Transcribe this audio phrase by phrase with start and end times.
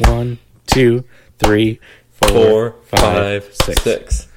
[0.00, 1.04] One, two,
[1.38, 1.80] three,
[2.10, 3.82] four, Four, five, five, six.
[3.82, 4.28] six.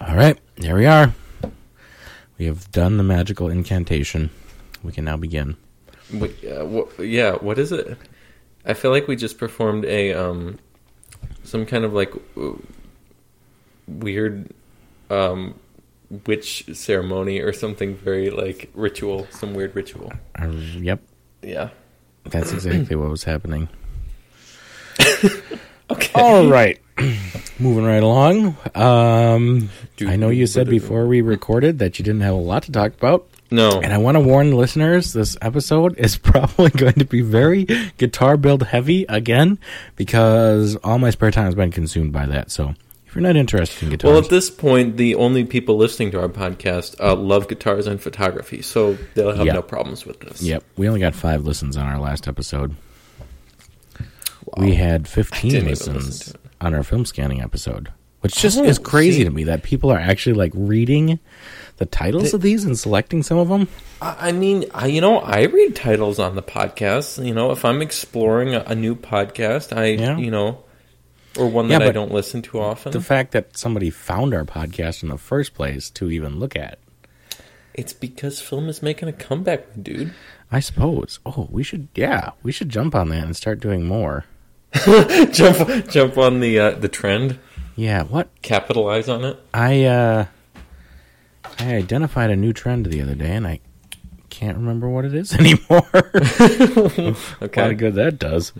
[0.00, 1.12] All right, there we are.
[2.38, 4.30] We have done the magical incantation.
[4.82, 5.56] We can now begin.
[6.12, 7.96] Wait, uh, wh- yeah, what is it?
[8.64, 10.58] I feel like we just performed a um,
[11.44, 12.62] some kind of like w-
[13.88, 14.50] weird
[15.10, 15.54] um,
[16.26, 20.12] witch ceremony or something very like ritual, some weird ritual.
[20.40, 21.00] Uh, yep,
[21.42, 21.70] Yeah.
[22.24, 23.68] That's exactly what was happening.
[25.92, 26.10] Okay.
[26.14, 26.80] All right,
[27.58, 28.56] moving right along.
[28.74, 29.68] Um,
[30.00, 32.94] I know you said before we recorded that you didn't have a lot to talk
[32.94, 33.26] about.
[33.50, 33.78] No.
[33.78, 37.64] And I want to warn listeners this episode is probably going to be very
[37.98, 39.58] guitar build heavy again
[39.96, 42.50] because all my spare time has been consumed by that.
[42.50, 42.74] So
[43.12, 46.20] if you're not interested in guitars, Well, at this point, the only people listening to
[46.22, 49.52] our podcast uh, love guitars and photography, so they'll have Yeah.
[49.52, 50.40] no problems with this.
[50.40, 52.74] yep, we only got five listens on our last episode.
[54.56, 57.90] We had 15 listens listen on our film scanning episode,
[58.20, 59.24] which just Oh, is crazy see.
[59.24, 61.18] to me that people are actually like reading
[61.76, 63.68] the titles of these and selecting some of them.
[64.00, 67.24] I I mean, I, you know, I read titles on the podcast.
[67.24, 70.16] You know, if I'm exploring a, a new podcast, I, Yeah.
[70.18, 70.64] you know,
[71.38, 74.44] or one Yeah, that I don't listen to often, The fact that somebody found our
[74.44, 76.78] podcast in the first place to even look at.
[77.74, 80.12] it's because film is making a comeback, dude.
[80.50, 81.18] I suppose.
[81.24, 81.88] Oh, we should.
[81.94, 84.24] Yeah, we should jump on that and start doing more.
[85.32, 87.38] jump, jump on the uh, the trend,
[87.76, 88.02] Yeah.
[88.04, 89.38] What capitalize on it.
[89.54, 90.26] I uh,
[91.58, 93.60] I identified a new trend the other day, and I
[94.30, 95.88] can't remember what it is anymore.
[97.42, 97.70] Okay.
[97.70, 98.52] of good that does.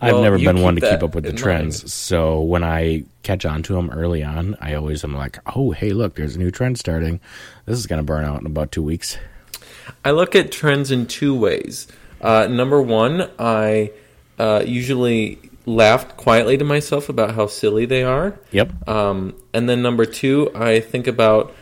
[0.00, 1.90] I've Well, never been one to keep up with the trends, mind.
[1.90, 5.90] so when I catch on to them early on, I always am like, "Oh, hey,
[5.92, 7.20] look, there's a new trend starting.
[7.66, 9.18] This is gonna burn out in about two weeks."
[10.04, 11.86] I look at trends in two ways.
[12.20, 13.90] Uh, number one, I
[14.38, 18.38] uh, usually laugh quietly to myself about how silly they are.
[18.52, 18.88] Yep.
[18.88, 21.52] Um, and then number two, I think about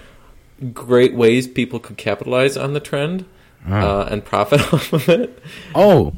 [0.73, 3.24] great ways people could capitalize on the trend
[3.67, 4.02] Ah.
[4.02, 5.42] uh, and profit off of it.
[5.74, 6.12] Oh,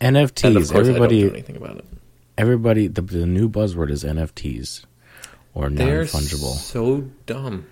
[0.00, 0.42] NFTs.
[0.42, 1.84] course, I don't do Everybody, anything about it.
[2.36, 2.86] everybody.
[2.88, 4.84] The, the new buzzword is NFTs
[5.54, 6.54] or non-fungible.
[6.56, 7.66] so dumb.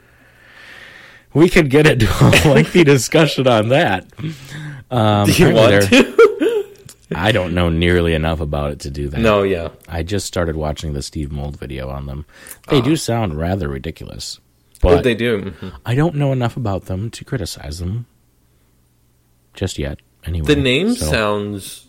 [1.34, 4.06] We could get into a lengthy discussion on that.
[4.90, 6.14] Um, Do you want to?
[7.14, 9.20] I don't know nearly enough about it to do that.
[9.20, 9.68] no, yeah.
[9.88, 12.24] I just started watching the Steve Mould video on them.
[12.68, 14.40] They do sound rather ridiculous,
[14.80, 15.42] What but they do.
[15.52, 15.72] mhm.
[15.84, 18.06] I don't know enough about them to criticize them
[19.54, 19.98] just yet.
[20.24, 21.86] Anyway, The name so- sounds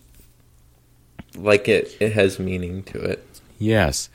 [1.38, 3.26] like it, it has meaning to it.
[3.60, 4.10] yes,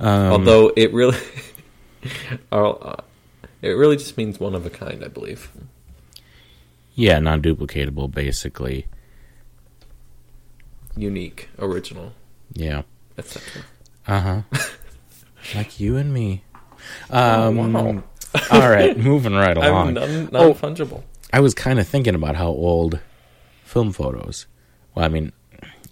[0.00, 1.18] um, Although it really,
[2.52, 2.96] uh,
[3.62, 5.50] it really just means one of a kind, I believe.
[6.94, 8.86] yeah, non-duplicatable, basically.
[10.96, 12.12] Unique, original,
[12.52, 12.82] Yeah,
[13.18, 13.62] etc.
[14.06, 14.42] uh huh.
[15.54, 16.44] like you and me.
[17.10, 18.02] Um, Oh, wow.
[18.52, 19.96] all right, moving right along.
[19.98, 20.54] I'm non, Oh.
[20.54, 21.02] fungible.
[21.32, 23.00] I was kind of thinking about how old
[23.64, 24.46] film photos.
[24.94, 25.32] Well, I mean,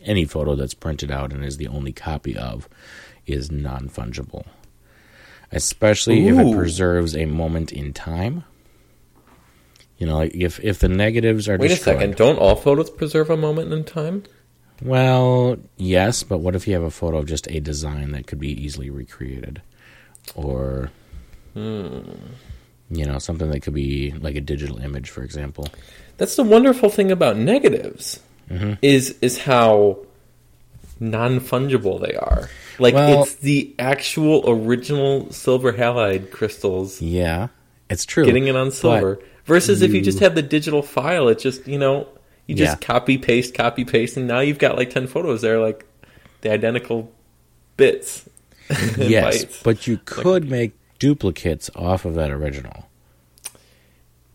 [0.05, 2.69] any photo that's printed out and is the only copy of
[3.27, 4.45] is non fungible,
[5.51, 8.45] especially if it preserves a moment in time.
[9.99, 12.17] You know, like if if the negatives are Wait a second.
[12.17, 14.25] Don't all photos preserve a moment in time?
[14.83, 18.41] Well, yes, but what if you have a photo of just a design that could
[18.41, 19.63] be easily recreated,
[20.35, 20.91] or
[21.55, 22.01] Hmm.
[22.91, 25.69] you know something that could be like a digital image, for example.
[26.17, 28.19] That's the wonderful thing about negatives
[28.53, 28.73] Mm-hmm.
[28.83, 29.99] is is how
[31.01, 32.49] non fungible they are.
[32.79, 37.49] Like Well- it's the actual original silver halide crystals Yeah,
[37.91, 38.25] it's true.
[38.25, 39.19] getting it on silver.
[39.45, 42.07] Versus if you you- just have the digital file, it just you know
[42.47, 42.87] you just Yeah.
[42.87, 45.85] copy paste copy paste, and now you've got like ten photos there, like
[46.43, 47.11] the identical
[47.77, 48.29] bits.
[48.99, 49.63] yes, bytes.
[49.63, 52.87] but you could make duplicates off of that original.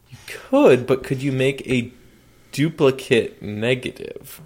[0.10, 1.92] You could, but could you make a
[2.58, 4.42] duplicate negative?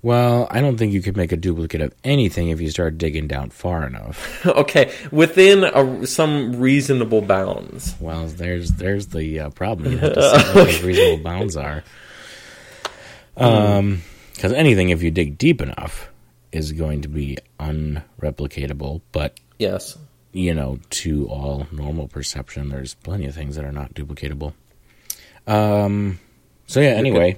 [0.00, 3.26] Well, I don't think you could make a duplicate of anything if you start digging
[3.26, 4.46] down far enough.
[4.62, 7.96] okay, within a, some reasonable bounds.
[8.00, 9.92] Well, there's there's the uh, problem.
[9.92, 11.82] You have to see what those reasonable bounds are.
[13.36, 14.02] Um,
[14.34, 16.08] because anything, if you dig deep enough,
[16.52, 19.00] is going to be unreplicatable.
[19.12, 19.98] But Yes.
[20.32, 24.54] you know, to all normal perception, there's plenty of things that are not duplicatable.
[25.46, 26.20] Um.
[26.70, 26.90] So yeah.
[26.90, 27.36] Anyway,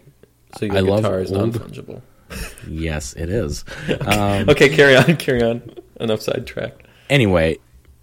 [0.59, 2.03] So your I love guitar is non fungible.
[2.69, 3.65] yes, it is.
[4.07, 5.63] Um, Okay, carry on, carry on.
[6.01, 6.85] Enough sidetrack.
[7.09, 7.57] anyway,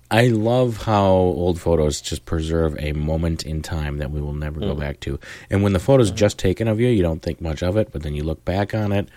[0.09, 4.59] I love how old photos just preserve a moment in time that we will never
[4.59, 5.19] go back to.
[5.51, 8.01] And when the photo's just taken of you, you don't think much of it, but
[8.01, 9.07] then you look back on it.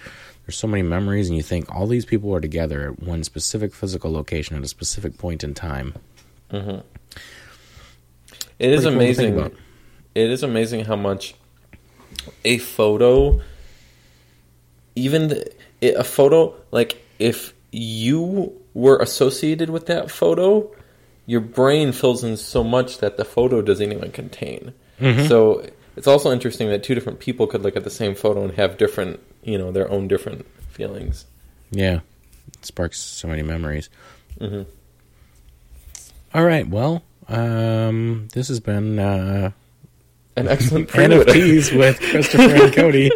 [0.45, 3.73] There's so many memories, and you think all these people were together at one specific
[3.75, 5.95] physical location at a specific point in time.
[6.51, 6.83] It
[8.59, 9.39] is cool amazing.
[10.15, 11.35] it is amazing how much
[12.45, 13.41] a photo,
[14.95, 15.53] even the,
[15.99, 20.71] a photo, like if you were associated with that photo,
[21.27, 24.73] your brain fills in so much that the photo doesn't even contain.
[25.29, 28.53] So it's also interesting that two different people could look at the same photo and
[28.55, 31.27] have different, you know, their own different feelings.
[31.73, 32.01] Yeah,
[32.57, 33.91] it sparks so many memories.
[34.41, 34.67] Mhm.
[36.35, 39.51] All right, well, um, this has been uh,
[40.37, 40.89] An excellent.
[40.91, 43.11] NFTs with Christopher and Cody.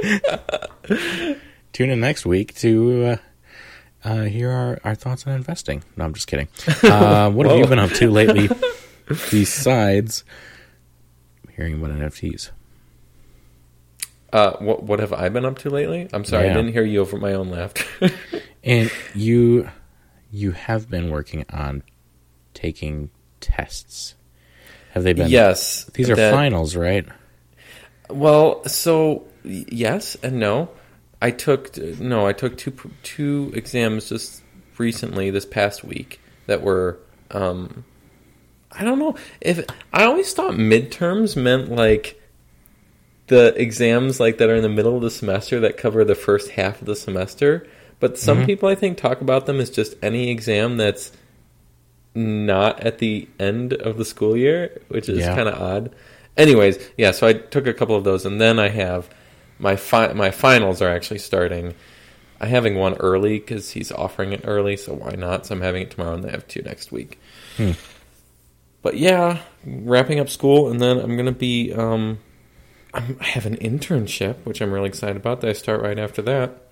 [1.73, 3.17] Tune in next week to uh,
[4.05, 5.83] uh, hear our, our thoughts on investing.
[5.97, 6.49] No, I'm just kidding.
[6.83, 8.49] Uh, what have you been up to lately
[9.31, 10.25] besides
[11.55, 12.51] hearing about NFTs?
[14.33, 16.09] Uh, what what have I been up to lately?
[16.13, 16.53] I'm sorry, Yeah.
[16.53, 18.11] I didn't hear you over my own laughter.
[18.63, 19.71] And you
[20.31, 21.83] you have been working on
[22.53, 23.11] taking
[23.41, 24.15] tests.
[24.97, 25.29] Have they been?
[25.29, 27.05] yes, These are that- finals, right?
[28.09, 30.71] Well, so yes and no.
[31.21, 32.73] I took no, I took two
[33.03, 34.43] two exams just
[34.79, 36.99] recently this past week that were
[37.31, 37.85] um
[38.73, 42.19] I don't know if I always thought midterms meant like
[43.27, 46.51] the exams like that are in the middle of the semester that cover the first
[46.53, 47.67] half of the semester,
[48.01, 48.47] but some Mm-hmm.
[48.47, 51.13] people I think talk about them as just any exam that's
[52.17, 55.37] not at the end of the school year, which is Yeah.
[55.37, 55.95] kind of odd.
[56.37, 59.09] Anyways, yeah, so I took a couple of those, and then I have
[59.59, 61.75] my fi- my finals are actually starting.
[62.41, 65.47] I'm having one early because he's offering it early, so why not?
[65.47, 67.19] So I'm having it tomorrow, and I have two next week.
[67.57, 67.73] Hmm.
[68.83, 71.73] But yeah, wrapping up school, and then I'm gonna be.
[71.73, 72.19] Um,
[72.95, 75.41] I'm, I have an internship, which I'm really excited about.
[75.41, 76.63] That I start right after that.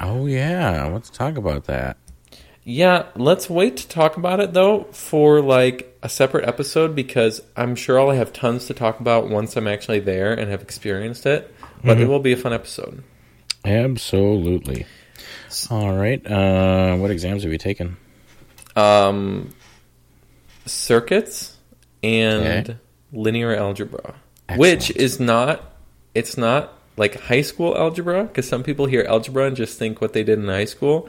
[0.00, 1.96] Oh yeah, let's talk about that.
[2.66, 7.76] Yeah, let's wait to talk about it though for like a separate episode because I'm
[7.76, 11.54] sure I'll have tons to talk about once I'm actually there and have experienced it.
[11.84, 13.02] But it will be a fun episode.
[13.66, 14.86] Absolutely.
[15.70, 16.24] All right.
[16.26, 17.98] Uh, what exams have you taken?
[18.74, 19.50] Um,
[20.66, 21.56] circuits
[22.02, 22.78] and Okay.
[23.12, 24.14] linear algebra,
[24.48, 24.58] Excellent.
[24.60, 25.72] which is not
[26.14, 30.12] it's not like high school algebra because some people hear algebra and just think what
[30.12, 31.08] they did in high school,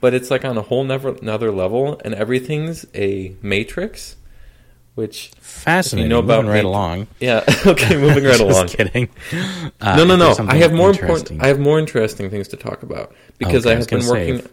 [0.00, 4.16] but it's like on a whole never, another level and everything's a matrix,
[4.94, 6.08] which Fascinating.
[6.10, 7.06] know about Moving right me- along.
[7.20, 8.68] yeah okay moving right Just along.
[8.68, 9.08] kidding.
[9.80, 10.34] Uh, no, no, no.
[10.48, 11.30] I have more important.
[11.30, 14.06] interesting- I have more interesting things to talk about because Okay, I I have been
[14.06, 14.34] working.
[14.40, 14.52] if-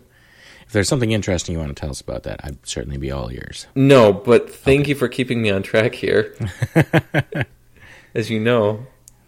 [0.65, 3.31] If there's something interesting you want to tell us about that, I'd certainly be all
[3.31, 3.67] ears.
[3.75, 6.33] No, but thank you for keeping me on track here.
[8.15, 8.85] As you know,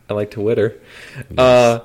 [0.10, 0.80] I like to witter.
[1.38, 1.80] Uh,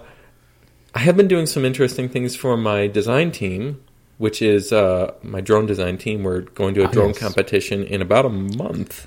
[0.95, 3.83] I have been doing some interesting things for my design team,
[4.21, 6.23] which is uh, my drone design team.
[6.25, 9.07] We're going to a Ah, drone competition in about a month,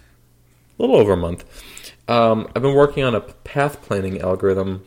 [0.79, 1.45] a little over a month.
[2.07, 4.83] Um, I've been working on a path planning algorithm.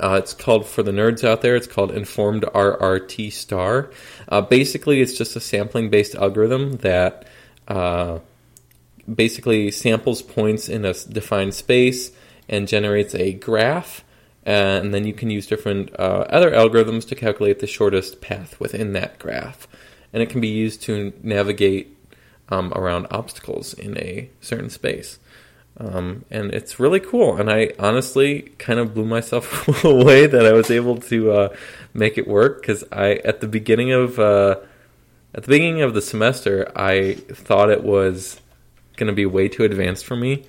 [0.00, 3.90] Uh, it's called, for the nerds out there, it's called Informed RRT Star.
[4.30, 7.26] Uh, basically, it's just a sampling based algorithm that
[7.68, 8.20] uh,
[9.14, 12.12] basically samples points in a defined space
[12.48, 14.04] and generates a graph.
[14.48, 18.58] Uh, And then you can use different uh, other algorithms to calculate the shortest path
[18.58, 19.68] within that graph.
[20.12, 21.94] And it can be used to navigate
[22.48, 25.18] um, around obstacles in a certain space.
[25.76, 27.36] Um, and it's really cool.
[27.36, 31.56] And I honestly kind of blew myself away that I was able to uh,
[31.94, 34.56] make it work because I at the beginning of uh,
[35.34, 38.40] at the beginning of the semester I thought it was
[38.96, 40.44] going to be way too advanced for me,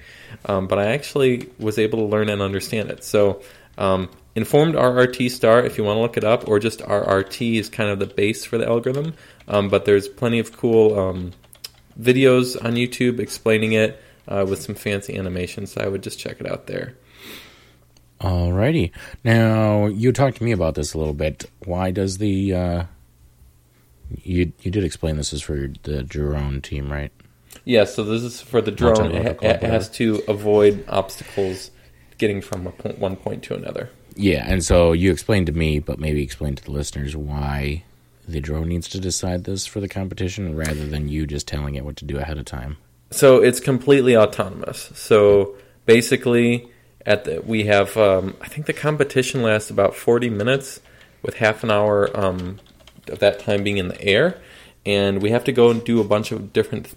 [0.45, 3.03] um, but I actually was able to learn and understand it.
[3.03, 3.41] So.
[3.79, 7.67] Um, Informed RRT star, if you want to look it up, or just RRT is
[7.67, 9.13] kind of the base for the algorithm.
[9.47, 11.31] Um, but there's plenty of cool um,
[11.99, 15.73] videos on YouTube explaining it uh, with some fancy animations.
[15.73, 16.95] So I would just check it out there.
[18.21, 18.91] Alrighty.
[19.23, 21.49] Now you talked to me about this a little bit.
[21.65, 22.83] Why does the uh,
[24.23, 27.11] you you did explain this is for the drone team, right?
[27.65, 29.11] Yeah, so this is for the drone.
[29.11, 31.71] It, it has to avoid obstacles
[32.19, 33.89] getting from a point, one point to another.
[34.15, 37.83] Yeah, and so you explained to me, but maybe explain to the listeners why
[38.27, 41.83] the drone needs to decide this for the competition rather than you just telling it
[41.83, 42.77] what to do ahead of time.
[43.09, 44.91] So it's completely autonomous.
[44.93, 45.55] So
[45.87, 46.69] basically,
[47.05, 50.79] at the, we have um, I think the competition lasts about forty minutes,
[51.21, 52.59] with half an hour um,
[53.07, 54.39] of that time being in the air,
[54.85, 56.95] and we have to go and do a bunch of different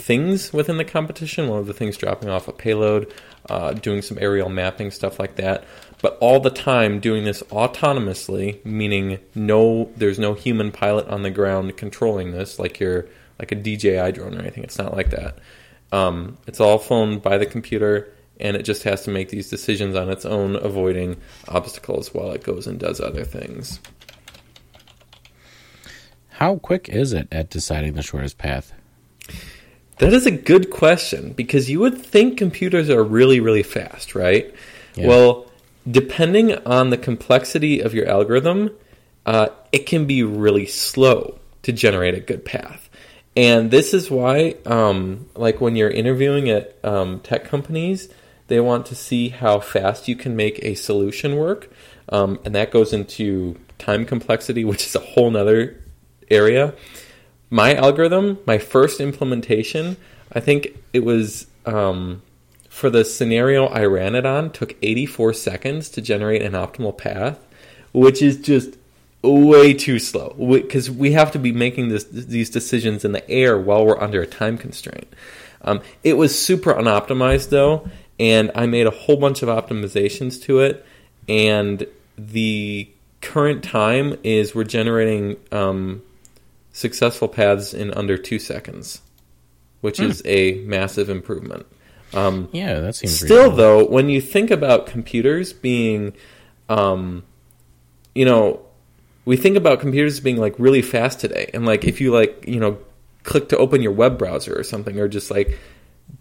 [0.00, 1.48] things within the competition.
[1.48, 3.12] One of the things dropping off a payload,
[3.48, 5.64] uh, doing some aerial mapping stuff like that.
[6.02, 11.30] But all the time doing this autonomously, meaning no, there's no human pilot on the
[11.30, 13.06] ground controlling this, like you're
[13.38, 14.64] like a DJI drone or anything.
[14.64, 15.38] It's not like that.
[15.92, 19.96] Um, it's all flown by the computer, and it just has to make these decisions
[19.96, 21.16] on its own, avoiding
[21.48, 23.80] obstacles while it goes and does other things.
[26.28, 28.72] How quick is it at deciding the shortest path?
[30.00, 34.52] That is a good question because you would think computers are really, really fast, right?
[34.94, 35.08] Yeah.
[35.08, 35.50] Well,
[35.88, 38.70] depending on the complexity of your algorithm,
[39.26, 42.88] uh, it can be really slow to generate a good path.
[43.36, 48.08] And this is why, um, like when you're interviewing at um, tech companies,
[48.48, 51.70] they want to see how fast you can make a solution work.
[52.08, 55.78] Um, and that goes into time complexity, which is a whole nother
[56.30, 56.74] area.
[57.50, 59.96] My algorithm, my first implementation,
[60.32, 62.22] I think it was um,
[62.68, 67.44] for the scenario I ran it on, took 84 seconds to generate an optimal path,
[67.92, 68.78] which is just
[69.22, 73.58] way too slow because we have to be making this, these decisions in the air
[73.58, 75.12] while we're under a time constraint.
[75.62, 77.88] Um, it was super unoptimized though,
[78.18, 80.86] and I made a whole bunch of optimizations to it,
[81.28, 82.88] and the
[83.20, 86.02] current time is we're generating um,
[86.80, 89.02] successful paths in under two seconds,
[89.82, 90.04] which Hmm.
[90.04, 91.66] is a massive improvement.
[92.14, 93.56] Um, Yeah, that seems Still, reasonable.
[93.56, 96.12] though, when you think about computers being,
[96.68, 97.22] um,
[98.14, 98.60] you know,
[99.24, 102.58] we think about computers being like really fast today, and like if you like, you
[102.58, 102.78] know,
[103.22, 105.58] click to open your web browser or something, or just like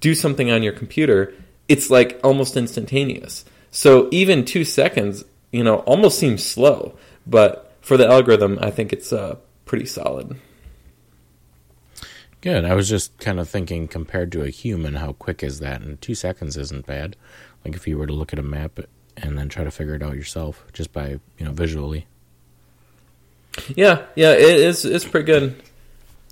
[0.02, 1.34] do something on your computer,
[1.68, 3.46] it's like almost instantaneous.
[3.72, 6.94] So even two seconds, you know, almost seems slow,
[7.26, 9.36] but for the algorithm, I think it's uh,
[9.66, 10.36] pretty solid.
[12.42, 12.64] Good.
[12.66, 15.82] I was just kind of thinking compared to a human, how quick is that?
[15.82, 17.16] And two seconds isn't bad.
[17.66, 18.80] Like if you were to look at a map
[19.18, 22.06] and then try to figure it out yourself just by, you know, visually.
[23.76, 24.86] Yeah, yeah, it is.
[24.86, 25.62] It's pretty good.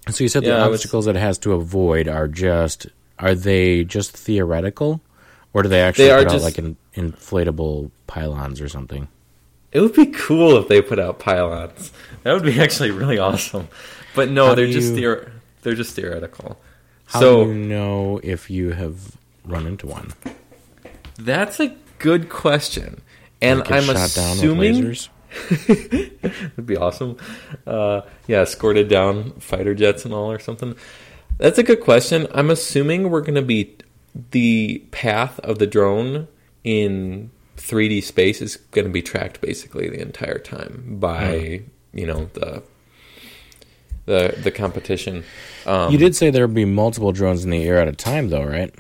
[0.10, 2.88] So you said Yeah, the was- obstacles that it has to avoid are just
[3.20, 5.02] are they just theoretical,
[5.52, 9.08] or do they actually They are out just- like an inflatable pylons or something?
[9.74, 11.92] It would be cool if they put out pylons.
[12.24, 13.68] That would be actually really awesome.
[14.16, 15.30] But no, How they're just you- theor-
[15.68, 16.58] they're just theoretical.
[17.08, 20.14] How so do you know if you have run into one?
[21.20, 23.02] that's a good question,
[23.42, 25.10] and Like, I'm shot down with assuming lasers?
[26.22, 27.18] That'd be awesome.
[27.66, 30.74] Uh, yeah, escorted down fighter jets and all or something.
[31.38, 32.28] That's a good question.
[32.34, 33.76] I'm assuming we're going to be
[34.32, 36.30] the path of the drone
[36.64, 42.30] in 3D space is going to be tracked basically the entire time by you know
[42.36, 42.64] the
[44.08, 45.24] the the competition.
[45.68, 48.30] Um, You did say there would be multiple drones in the air at a time,
[48.30, 48.74] though, right?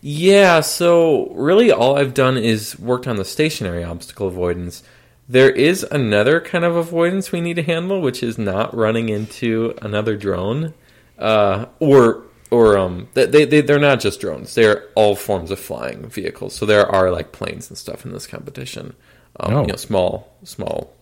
[0.00, 4.82] Yeah, so really all I've done is worked on the stationary obstacle avoidance.
[5.28, 9.74] There is another kind of avoidance we need to handle, which is not running into
[9.82, 10.74] another drone,
[11.18, 16.08] uh, or or um, they they- they're not just drones; they're all forms of flying
[16.08, 16.54] vehicles.
[16.54, 18.94] So there are like planes and stuff in this competition.
[19.40, 19.60] Um, Oh.
[19.62, 20.92] You know, small small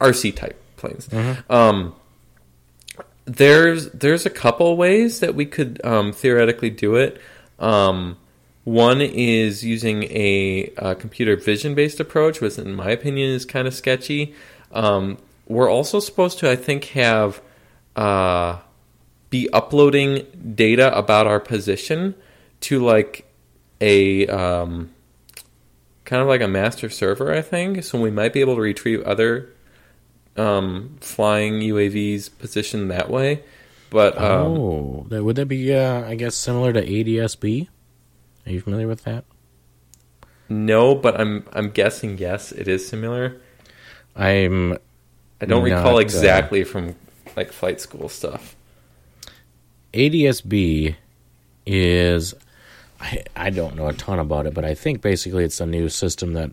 [0.00, 1.08] RC type planes.
[1.48, 1.94] Um,
[3.24, 7.20] there's there's a couple ways that we could um, theoretically do it.
[7.58, 8.18] Um,
[8.64, 13.66] one is using a, uh computer vision based approach, which in my opinion is kind
[13.66, 14.34] of sketchy.
[14.72, 17.40] Um, we're also supposed to, I think, have
[17.96, 18.58] uh,
[19.30, 22.14] be uploading data about our position
[22.60, 23.26] to like
[23.80, 24.90] a um,
[26.04, 27.82] kind of like a master server, I think.
[27.84, 29.50] So we might be able to retrieve other
[30.36, 33.42] um, flying UAVs positioned that way.
[33.90, 37.68] But um, oh, that, would that be, uh, I guess, similar to ADSB?
[38.46, 39.24] Are you familiar with that?
[40.52, 43.40] no, but I'm I'm guessing yes, it is similar.
[44.14, 44.74] I'm
[45.40, 46.94] I don't Not, recall uh, exactly from
[47.36, 48.54] like flight school stuff.
[49.94, 50.94] ADSB
[51.66, 52.34] is
[53.00, 55.88] I, I don't know a ton about it, but I think basically it's a new
[55.88, 56.50] system that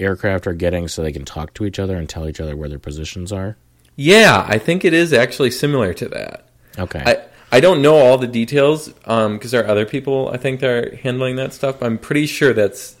[0.00, 2.68] aircraft are getting so they can talk to each other and tell each other where
[2.68, 3.56] their positions are.
[3.96, 6.48] Yeah, I think it is actually similar to that.
[6.78, 7.02] Okay.
[7.04, 10.70] I I don't know all the details because there are other people I think that
[10.70, 11.82] are handling that stuff.
[11.82, 12.96] I'm pretty sure that's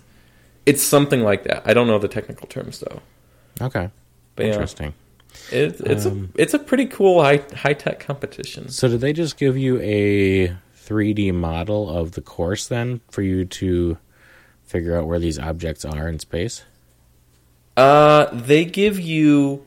[0.66, 1.62] it's something like that.
[1.64, 3.00] I don't know the technical terms though.
[3.60, 3.90] okay.
[4.36, 4.94] But yeah, Interesting.
[5.50, 8.68] it, it's Um, a it's a pretty cool high high tech competition.
[8.68, 10.48] So did they just give you a
[10.86, 13.96] 3D model of the course then for you to
[14.64, 16.64] figure out where these objects are in space?
[17.76, 19.64] Uh, they give you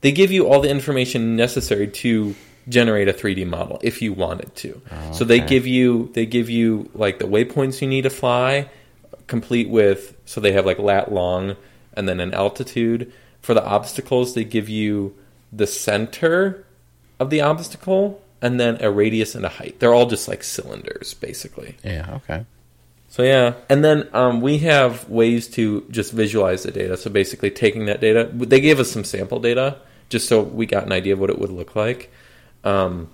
[0.00, 2.34] they give you all the information necessary to
[2.68, 4.80] generate a 3D model if you wanted to.
[5.12, 8.68] So they give you they give you like the waypoints you need to fly,
[9.26, 11.56] complete with so they have like lat long
[11.94, 13.12] and then an altitude.
[13.40, 15.16] For the obstacles, they give you
[15.52, 16.64] the center
[17.18, 19.80] of the obstacle and then a radius and a height.
[19.80, 21.76] They're all just like cylinders, basically.
[21.82, 22.20] Yeah.
[22.24, 22.44] Okay.
[23.10, 26.96] So yeah, and then um, we have ways to just visualize the data.
[26.96, 30.84] So basically, taking that data, they gave us some sample data just so we got
[30.84, 32.12] an idea of what it would look like,
[32.64, 33.08] um,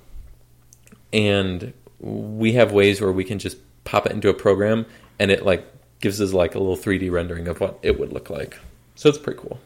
[1.13, 4.85] and we have ways where we can just pop it into a program,
[5.19, 5.67] and it like
[6.01, 8.59] gives us like a little 3D rendering of what it would look like.
[8.97, 9.59] So it's pretty cool.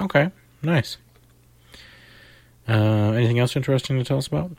[0.00, 0.30] Okay.
[0.62, 0.98] Nice.
[2.68, 4.52] Uh, anything else interesting to tell us about?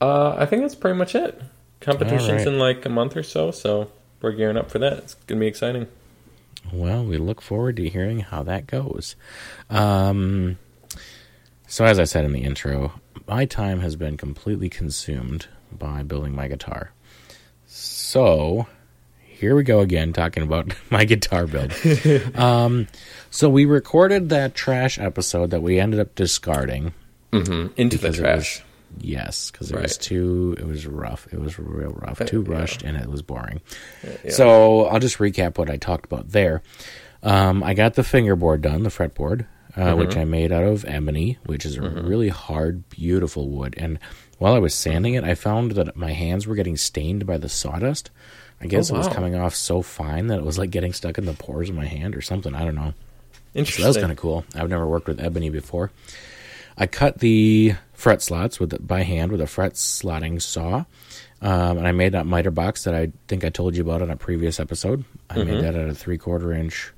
[0.00, 1.40] Uh, I think that's pretty much it.
[1.80, 2.46] Competitions right.
[2.46, 3.90] in like a month or so, so
[4.20, 4.94] we're gearing up for that.
[4.94, 5.86] It's gonna be exciting.
[6.72, 9.16] Well, we look forward to hearing how that goes.
[9.70, 10.58] Um,
[11.66, 12.92] so, as I said in the intro,
[13.28, 16.92] my time has been completely consumed by building my guitar.
[17.66, 18.66] So,
[19.20, 21.72] here we go again talking about my guitar build.
[22.34, 22.88] um,
[23.30, 26.94] so, we recorded that trash episode that we ended up discarding.
[27.32, 28.62] hmm Into the trash.
[28.98, 30.56] Yes, because it was too.
[30.58, 31.26] It was rough.
[31.32, 32.18] It was real rough.
[32.26, 32.54] Too yeah.
[32.58, 33.60] rushed, and it was boring.
[34.24, 34.30] Yeah.
[34.30, 36.62] So I'll just recap what I talked about there.
[37.22, 39.98] Um, I got the fingerboard done, the fretboard, uh, Mm-hmm.
[39.98, 43.74] which I made out of ebony, which is a really hard, beautiful wood.
[43.76, 43.98] And
[44.38, 47.48] while I was sanding it, I found that my hands were getting stained by the
[47.48, 48.10] sawdust.
[48.60, 51.18] I guess Oh, it was coming off so fine that it was like getting stuck
[51.18, 52.54] in the pores of my hand or something.
[52.54, 52.94] I don't know.
[53.32, 53.82] So Interesting.
[53.82, 54.44] that was kind of cool.
[54.54, 55.90] I've never worked with ebony before.
[56.78, 60.84] I cut the fret slots with the, by hand with a fret slotting saw,
[61.40, 64.10] um, and I made that miter box that I think I told you about in
[64.10, 65.04] a previous episode.
[65.30, 66.92] I made that out of three quarter inch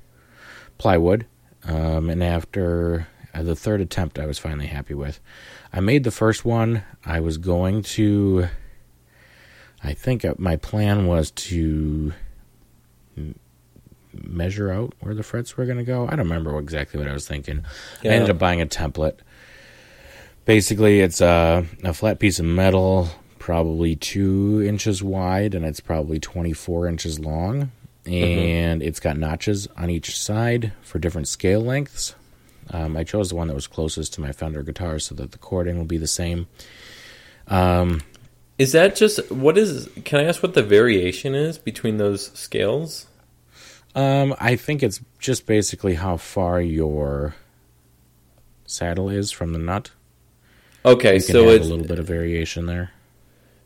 [0.77, 1.25] plywood,
[1.65, 5.19] um, and after uh, the third attempt, I was finally happy with.
[5.71, 6.83] I made the first one.
[7.05, 8.47] I was going to.
[9.81, 12.11] I think uh, my plan was to
[14.13, 16.05] measure out where the frets were going to go.
[16.05, 17.63] I don't remember exactly what I was thinking.
[18.03, 19.19] I ended up buying a template.
[20.49, 23.07] Basically, it's a, a flat piece of metal,
[23.37, 27.71] probably two inches wide, and it's probably 24 inches long.
[28.07, 32.15] And it's got notches on each side for different scale lengths.
[32.71, 35.37] Um, I chose the one that was closest to my Fender guitar so that the
[35.37, 36.47] cording will be the same.
[37.47, 38.01] Um,
[38.57, 39.87] Is that just what is?
[40.03, 43.05] Can I ask what the variation is between those scales?
[43.93, 47.35] Um, I think it's just basically how far your
[48.65, 49.91] saddle is from the nut.
[50.85, 52.91] Okay, so it's a little bit of variation there.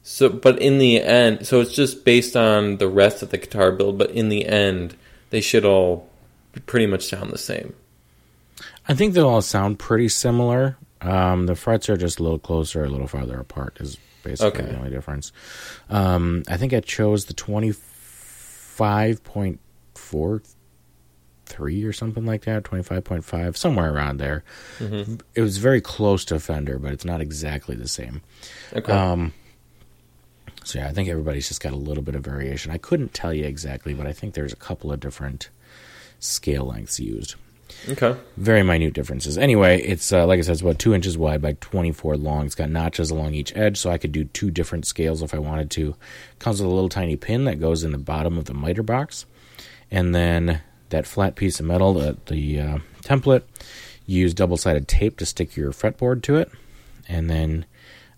[0.01, 3.71] so, but in the end, so it's just based on the rest of the guitar
[3.71, 3.97] build.
[3.97, 4.95] But in the end,
[5.29, 6.09] they should all
[6.65, 7.73] pretty much sound the same.
[8.87, 10.77] I think they'll all sound pretty similar.
[11.01, 13.77] Um, the frets are just a little closer, a little farther apart.
[13.79, 14.71] Is basically Okay.
[14.71, 15.31] the only difference.
[15.89, 19.59] Um, I think I chose the twenty five point
[19.95, 20.41] four
[21.53, 24.43] three or something like that, twenty five point five, somewhere around there.
[25.35, 28.21] It was very close to Fender, but it's not exactly the same.
[28.73, 29.33] Okay, Um,
[30.63, 32.71] so yeah, I think everybody's just got a little bit of variation.
[32.71, 35.49] I couldn't tell you exactly, but I think there's a couple of different
[36.19, 37.35] scale lengths used.
[37.89, 39.37] okay, Very minute differences.
[39.37, 42.45] Anyway, it's uh, like I said, it's about two inches wide by 24 long.
[42.45, 45.39] It's got notches along each edge, so I could do two different scales if I
[45.39, 45.95] wanted to.
[46.39, 49.25] Comes with a little tiny pin that goes in the bottom of the miter box,
[49.91, 50.61] and then
[50.93, 53.43] that flat piece of metal, the, the uh, template.
[54.05, 56.51] Use double-sided tape to stick your fretboard to it,
[57.07, 57.65] and then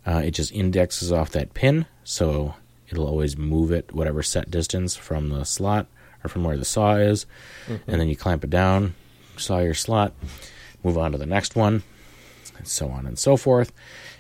[0.06, 2.56] uh, it just indexes off that pin, so
[2.90, 5.86] it'll always move it whatever set distance from the slot
[6.24, 7.28] or from where the saw is,
[7.68, 8.96] and then you clamp it down,
[9.38, 10.14] saw your slot,
[10.84, 11.84] move on to the next one,
[12.58, 13.72] and so on and so forth.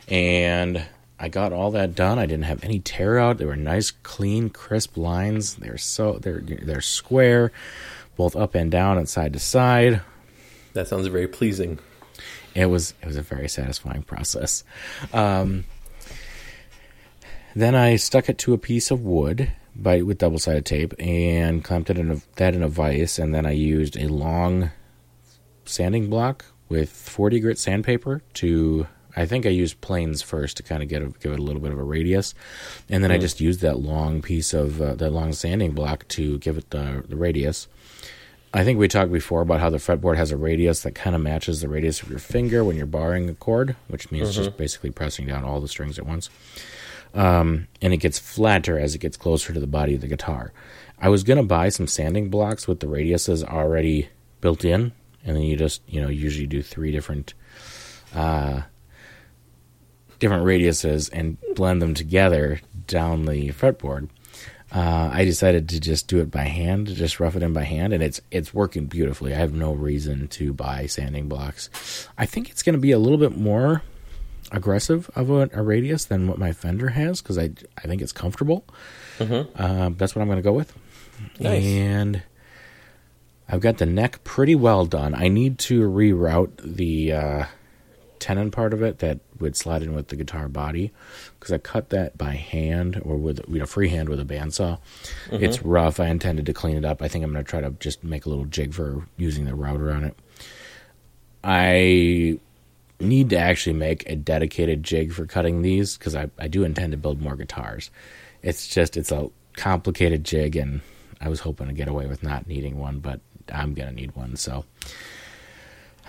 [0.08, 0.86] And
[1.20, 2.20] I got all that done.
[2.20, 3.40] I didn't have any tear out.
[3.40, 5.56] They were nice, clean, crisp lines.
[5.56, 7.52] They're so they're they're square,
[8.16, 10.02] both up and down and side to side.
[10.74, 11.80] that sounds very pleasing.
[12.54, 14.64] It was it was a very satisfying process.
[15.14, 15.66] Um,
[17.56, 21.64] then I stuck it to a piece of wood by with double sided tape and
[21.64, 24.72] clamped it in a, that in a vise, and then I used a long
[25.66, 28.88] sanding block with 40 grit sandpaper to.
[29.18, 31.62] I think I used planes first to kind of get a, give it a little
[31.62, 32.34] bit of a radius,
[32.90, 36.38] and then I just used that long piece of uh, that long sanding block to
[36.40, 37.70] give it the, the radius.
[38.56, 41.22] I think we talked before about how the fretboard has a radius that kind of
[41.22, 44.92] matches the radius of your finger when you're barring a chord, which means just basically
[44.92, 46.30] pressing down all the strings at once.
[47.14, 50.54] Um, and it gets flatter as it gets closer to the body of the guitar.
[50.98, 54.08] I was gonna buy some sanding blocks with the radiuses already
[54.40, 54.94] built in,
[55.26, 57.34] and then you just you know usually do three different
[58.14, 58.62] uh,
[60.20, 64.08] different radiuses and blend them together down the fretboard.
[64.76, 67.94] Uh, I decided to just do it by hand, just rough it in by hand,
[67.94, 69.34] and it's it's working beautifully.
[69.34, 71.70] I have no reason to buy sanding blocks.
[72.18, 73.84] I think it's going to be a little bit more
[74.52, 78.12] aggressive of a, a radius than what my Fender has because I I think it's
[78.12, 78.66] comfortable.
[79.20, 79.50] Mm-hmm.
[79.56, 80.78] Uh, that's what I'm going to go with.
[81.40, 81.64] Nice.
[81.64, 82.24] And
[83.48, 85.16] I've got the neck pretty well done.
[85.16, 87.46] I need to reroute the uh,
[88.26, 90.92] tenon part of it that would slide in with the guitar body
[91.40, 94.80] because I cut that by hand or with you know freehand with a bandsaw.
[95.30, 95.44] Mm-hmm.
[95.44, 96.00] It's rough.
[96.00, 97.04] I intended to clean it up.
[97.04, 99.54] I think I'm going to try to just make a little jig for using the
[99.54, 100.18] router on it.
[101.44, 102.40] I
[103.00, 106.94] need to actually make a dedicated jig for cutting these because I, I do intend
[106.94, 107.92] to build more guitars.
[108.42, 110.82] It's just it's a complicated jig and
[111.22, 113.20] I was hoping to get away with not needing one, but
[113.54, 114.66] I'm gonna need one, so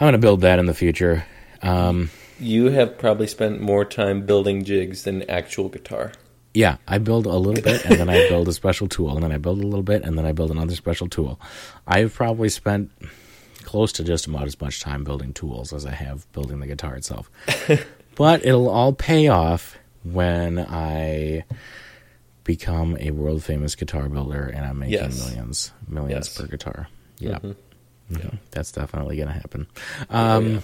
[0.01, 1.27] I'm gonna build that in the future.
[1.63, 6.13] Um, You have probably spent more time building jigs than actual guitar.
[6.55, 9.33] yeah, I build a little bit, and then I build a special tool, and then
[9.33, 11.39] I build a little bit, and then I build another special tool.
[11.87, 12.91] I've probably spent
[13.65, 16.95] close to just about as much time building tools as I have building the guitar
[16.97, 17.31] itself.
[18.15, 21.45] but it'll all pay off when I
[22.45, 25.19] become a world famous guitar builder and I'm making Yes.
[25.27, 26.39] millions, millions Yes.
[26.39, 26.89] per guitar.
[27.19, 27.39] Yeah.
[27.41, 27.57] Mhm.
[28.13, 28.39] Mhm.
[28.53, 29.67] That's definitely going to happen.
[30.11, 30.61] Oh, Um, yeah.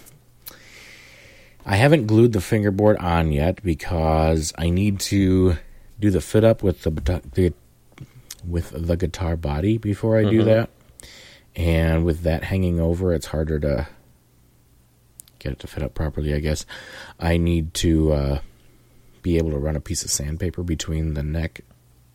[1.65, 5.57] I haven't glued the fingerboard on yet because I need to
[6.01, 6.91] do the fit up with the,
[7.35, 7.53] the
[8.47, 10.45] with the guitar body before I do Mhm.
[10.47, 10.71] that.
[11.55, 13.87] And with that hanging over, it's harder to
[15.39, 16.67] get it to fit up properly, I guess.
[17.21, 18.39] I need to uh,
[19.23, 21.61] be able to run a piece of sandpaper between the neck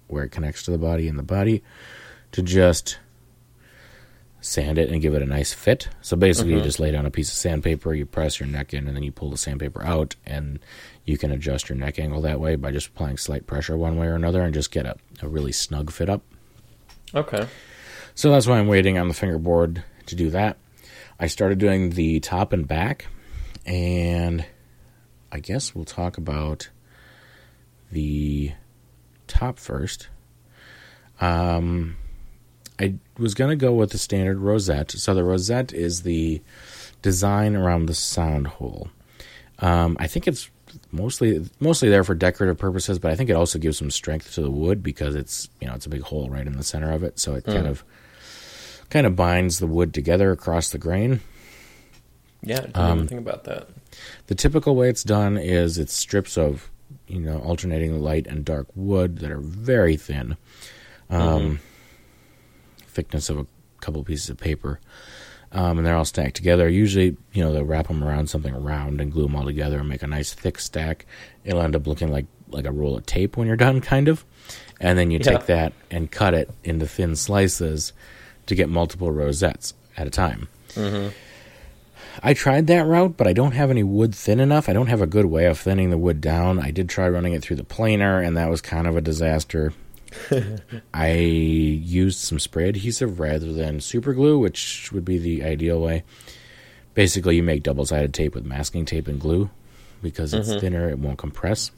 [0.07, 1.63] where it connects to the body and the body
[2.33, 2.97] to just
[4.39, 5.89] sand it and give it a nice fit.
[6.02, 6.63] So basically, you Mhm.
[6.63, 9.12] just lay down a piece of sandpaper, you press your neck in, and then you
[9.12, 10.60] pull the sandpaper out, and
[11.06, 14.08] you can adjust your neck angle that way by just applying slight pressure one way
[14.08, 16.21] or another and just get a, a really snug fit up.
[17.15, 17.47] Okay.
[18.15, 20.58] So that's why I'm waiting on the fingerboard to do that.
[21.19, 23.08] I started doing the top and back,
[23.65, 24.45] and
[25.32, 26.69] I guess we'll talk about
[27.91, 28.52] the
[29.28, 30.10] top first.
[31.19, 31.97] Um,
[32.80, 34.92] I was going to go with the standard rosette.
[34.92, 36.42] So the rosette is the
[37.02, 38.90] design around the sound hole.
[39.60, 40.50] Um, I think it's
[40.92, 44.42] mostly mostly there for decorative purposes, but I think it also gives some strength to
[44.42, 47.04] the wood because it's you know it's a big hole right in the center of
[47.04, 47.70] it, so it kind Mm.
[47.72, 47.84] of
[48.90, 51.20] kind of binds the wood together across the grain.
[52.44, 53.68] Yeah, I didn't Um, think about that.
[54.28, 56.70] The typical way it's done is it's strips of
[57.08, 60.38] you know alternating light and dark wood that are very thin,
[61.10, 61.60] um,
[62.97, 63.45] thickness of a
[63.79, 64.79] couple pieces of paper,
[65.51, 66.67] um, and they're all stacked together.
[66.67, 69.88] Usually, you know, they'll wrap them around something round and glue them all together and
[69.88, 71.05] make a nice thick stack.
[71.45, 74.25] It'll end up looking like like a roll of tape when you're done, kind of.
[74.79, 75.31] And then you Yeah.
[75.38, 77.93] take that and cut it into thin slices
[78.47, 80.47] to get multiple rosettes at a time.
[80.75, 81.10] hmm
[82.23, 84.67] I tried that route, but I don't have any wood thin enough.
[84.69, 86.57] I don't have a good way of thinning the wood down.
[86.60, 89.71] I did try running it through the planer, and that was kind of a disaster.
[90.93, 96.04] I used some spray adhesive rather than super glue, which would be the ideal way.
[96.93, 99.50] Basically, you make double sided tape with masking tape and glue
[100.02, 100.60] because it's Mhm.
[100.60, 101.72] thinner, it won't compress.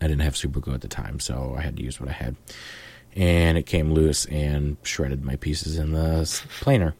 [0.00, 2.12] I didn't have super glue at the time, so I had to use what I
[2.12, 2.36] had.
[3.14, 6.94] And it came loose and shredded my pieces in the planer.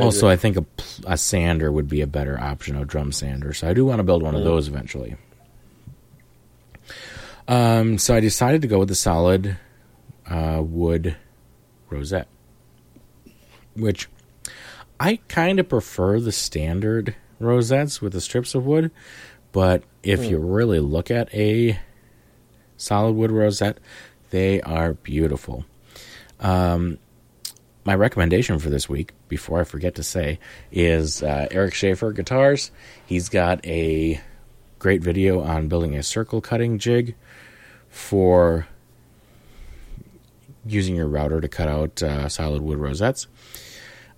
[0.00, 0.64] Also, I think a,
[1.06, 3.52] a sander would be a better option, a drum sander.
[3.54, 4.44] So I do want to build one of Mm.
[4.44, 5.16] those eventually.
[7.48, 9.56] Um, so I decided to go with the solid
[10.28, 11.16] uh, wood
[11.88, 12.28] rosette,
[13.74, 14.08] which
[15.00, 18.90] I kind of prefer the standard rosettes with the strips of wood.
[19.52, 20.30] But if Mm.
[20.30, 21.78] you really look at a
[22.76, 23.78] solid wood rosette,
[24.30, 25.64] they are beautiful.
[26.40, 26.98] Um,
[27.84, 30.38] my recommendation for this week, before I forget to say,
[30.70, 32.70] is uh, Eric Schaefer Guitars.
[33.06, 34.20] He's got a
[34.78, 37.14] great video on building a circle cutting jig
[37.88, 38.66] for
[40.66, 43.26] using your router to cut out uh, solid wood rosettes.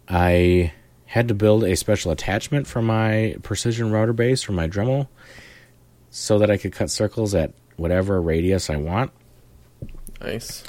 [0.09, 0.73] I
[1.07, 5.09] had to build a special attachment for my precision router base for my Dremel
[6.11, 9.11] so that I could cut circles at whatever radius I want
[10.21, 10.63] nice.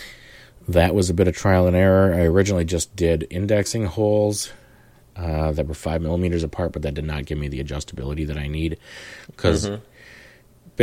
[0.70, 2.14] that was a bit of trial and error.
[2.14, 4.52] I originally just did indexing holes
[5.16, 8.38] uh, that were five millimeters apart, but that did not give me the adjustability that
[8.38, 8.78] I need.
[9.28, 9.82] Because Mhm.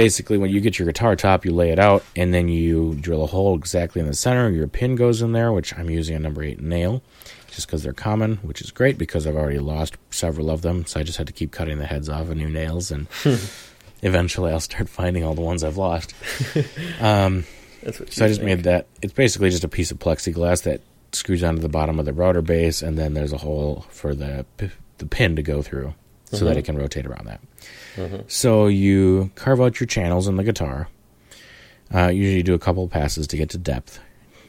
[0.03, 3.25] Basically, when you get your guitar top, you lay it out, and then you drill
[3.25, 4.49] a hole exactly in the center.
[4.49, 7.03] Your pin goes in there, which I'm using a number eight nail,
[7.51, 10.87] just because they're common, which is great because I've already lost several of them.
[10.87, 13.09] So I just had to keep cutting the heads off of new nails, and
[14.03, 16.15] eventually I'll start finding all the ones I've lost.
[17.01, 17.45] Um,
[17.83, 18.13] That's what.
[18.13, 18.57] so I just think.
[18.59, 18.87] made that.
[19.03, 20.81] It's basically just a piece of plexiglass that
[21.13, 24.45] screws onto the bottom of the router base, and then there's a hole for the
[24.99, 25.95] the pin to go through,
[26.27, 26.61] so that Mhm.
[26.61, 27.41] it can rotate around that.
[27.99, 28.31] Mhm.
[28.31, 30.89] So you carve out your channels in the guitar.
[31.93, 33.99] Uh, usually do a couple of passes to get to depth.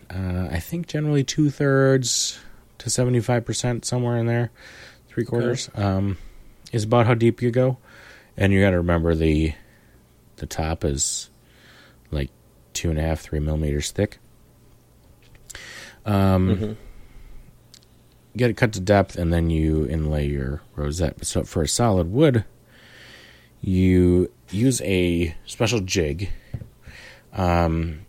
[0.09, 2.39] Uh, I think generally two thirds
[2.79, 4.51] to seventy five percent, somewhere in there,
[5.07, 6.17] three quarters, um,
[6.71, 7.77] is about how deep you go.
[8.37, 9.53] And you got to remember the
[10.37, 11.29] the top is
[12.11, 12.29] like
[12.73, 14.19] two and a half, three millimeters thick.
[16.05, 16.75] Um, Mhm.
[18.37, 21.25] get it cut to depth and then you inlay your rosette.
[21.25, 22.45] So for a solid wood,
[23.61, 26.29] you use a special jig.
[27.33, 28.01] Um,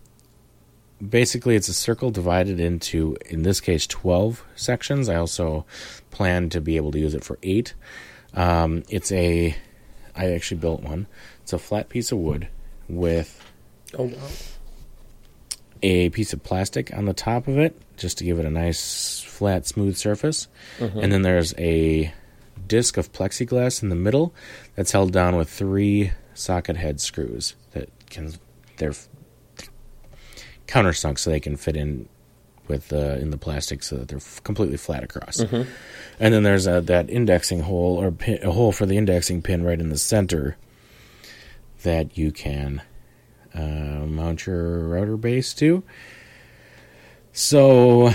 [1.07, 5.09] basically, it's a circle divided into, in this case, 12 sections.
[5.09, 5.65] I also
[6.11, 7.75] plan to be able to use it for eight.
[8.35, 9.57] Um, it's a,
[10.17, 11.07] I actually built one.
[11.43, 12.49] It's a flat piece of wood
[12.89, 13.45] with
[13.97, 14.29] Oh wow.
[15.83, 19.21] a piece of plastic on the top of it just to give it a nice
[19.21, 20.47] flat smooth surface
[20.79, 21.03] Mhm.
[21.03, 22.13] and then there's a
[22.67, 24.35] disc of plexiglass in the middle
[24.77, 28.33] that's held down with three socket head screws that can
[28.77, 28.93] they're
[30.67, 32.09] countersunk so they can fit in
[32.69, 35.67] with the in the plastic so that they're f- completely flat across Mhm.
[36.21, 39.65] and then there's a, that indexing hole or pin, a hole for the indexing pin
[39.65, 40.57] right in the center
[41.83, 42.83] that you can
[43.55, 43.59] uh,
[44.07, 45.83] mount your router base to.
[47.33, 48.13] So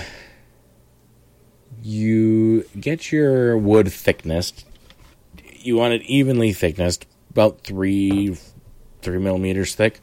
[1.83, 4.53] you get your wood thickness.
[5.59, 8.37] You want it evenly thicknessed, about three
[9.01, 9.99] three millimeters thick.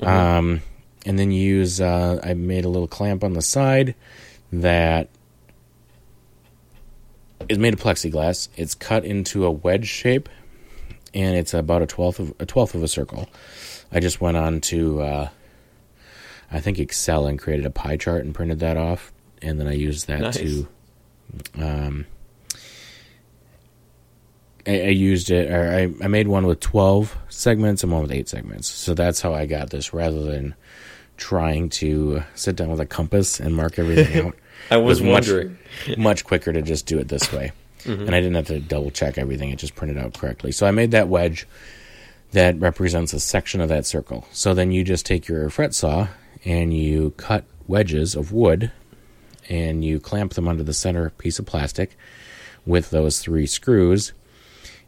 [0.00, 0.62] Um,
[1.06, 1.80] and then you use.
[1.80, 3.94] Uh, I made a little clamp on the side
[4.52, 5.08] that
[7.48, 8.48] is made of plexiglass.
[8.56, 10.28] It's cut into a wedge shape,
[11.14, 13.28] and it's about a twelfth of a twelfth of a circle.
[13.90, 15.28] I just went on to, uh,
[16.52, 19.72] I think Excel and created a pie chart and printed that off, and then I
[19.72, 20.36] used that Nice.
[20.36, 20.68] to,
[21.58, 22.06] um,
[24.66, 28.12] I, I used it, or I, I made one with twelve segments and one with
[28.12, 28.68] eight segments.
[28.68, 30.54] So that's how I got this, rather than
[31.16, 34.36] trying to sit down with a compass and mark everything out.
[34.70, 35.58] I was was much- wondering.
[35.98, 37.52] much quicker to just do it this way.
[37.84, 38.06] Mhm.
[38.06, 40.50] And I didn't have to double check everything, it just printed out correctly.
[40.52, 41.46] So I made that wedge
[42.32, 44.26] that represents a section of that circle.
[44.32, 46.08] So then you just take your fret saw
[46.44, 48.70] and you cut wedges of wood
[49.48, 51.96] and you clamp them under the center piece of plastic
[52.66, 54.12] with those three screws.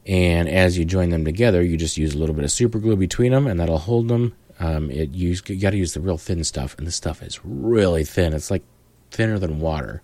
[0.07, 2.97] And as you join them together, you just use a little bit of super glue
[2.97, 4.35] between them, and that'll hold them.
[4.59, 7.41] Um, it use you got to use the real thin stuff, and this stuff is
[7.45, 8.33] really thin.
[8.33, 8.63] It's like
[9.11, 10.03] thinner than water,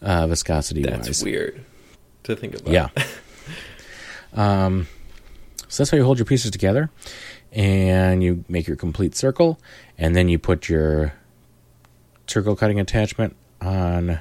[0.00, 1.24] uh, viscosity That's wise.
[1.24, 1.64] weird
[2.24, 2.72] to think about.
[2.72, 2.88] Yeah.
[4.32, 4.88] um,
[5.68, 6.90] so that's how you hold your pieces together,
[7.52, 9.58] and you make your complete circle,
[9.98, 11.12] and then you put your
[12.26, 14.20] circle cutting attachment on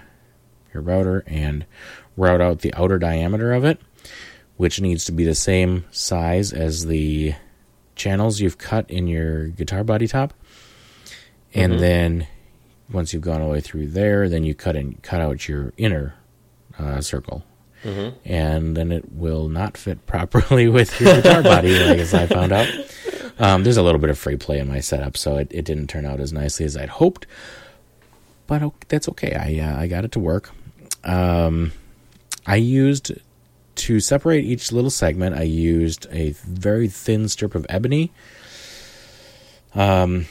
[0.73, 1.65] your router and
[2.15, 3.79] route out the outer diameter of it,
[4.57, 7.33] which needs to be the same size as the
[7.95, 10.33] channels you've cut in your guitar body top.
[11.53, 11.79] And Mhm.
[11.79, 12.27] then
[12.91, 15.73] once you've gone all the way through there, then you cut and cut out your
[15.77, 16.13] inner
[16.79, 17.43] uh, circle
[17.83, 18.13] Mhm.
[18.25, 22.51] and then it will not fit properly with your guitar body, like as I found
[22.51, 22.67] out.
[23.39, 25.87] Um, there's a little bit of free play in my setup, so it, it didn't
[25.87, 27.25] turn out as nicely as I'd hoped,
[28.47, 29.33] but that's okay.
[29.33, 30.51] I uh, I got it to work.
[31.03, 31.73] Um,
[32.45, 33.11] I used
[33.75, 35.35] to separate each little segment.
[35.35, 38.11] I used a very thin strip of ebony.
[39.75, 40.25] Um,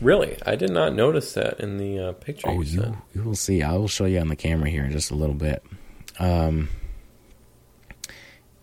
[0.00, 3.36] Really, I did not notice that in the uh, picture Oh, you, you, you will
[3.36, 3.62] see.
[3.62, 5.62] I will show you on the camera here in just a little bit.
[6.18, 6.70] Um,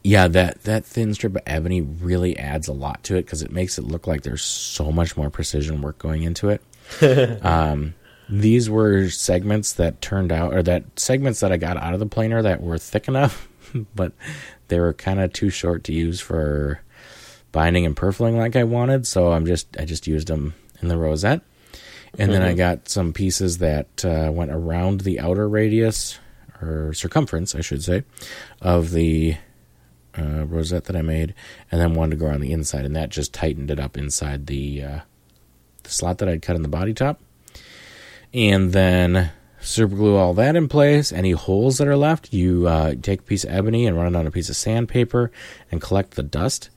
[0.04, 3.52] yeah, that that thin strip of ebony really adds a lot to it because it
[3.52, 6.64] makes it look like there's so much more precision work going into it.
[7.46, 7.94] um,
[8.30, 12.06] these were segments that turned out, or that segments that I got out of the
[12.06, 13.48] planer that were thick enough,
[13.96, 14.12] but
[14.68, 16.82] they were kind of too short to use for
[17.52, 19.08] binding and purfling like I wanted.
[19.08, 21.42] So I'm just I just used them in the rosette.
[22.20, 22.58] And then I Mhm.
[22.58, 26.18] got some pieces that uh, went around the outer radius
[26.62, 28.04] or circumference, I should say,
[28.62, 29.36] of the
[30.18, 31.36] uh, rosette that I made,
[31.72, 34.48] and then one to go around the inside, and that just tightened it up inside
[34.48, 35.00] the uh,
[35.84, 37.22] the slot that I'd cut in the body top.
[38.34, 41.12] And then super glue all that in place.
[41.12, 44.18] Any holes that are left, you uh, take a piece of ebony and run it
[44.18, 45.32] on a piece of sandpaper
[45.72, 46.70] and collect the dust.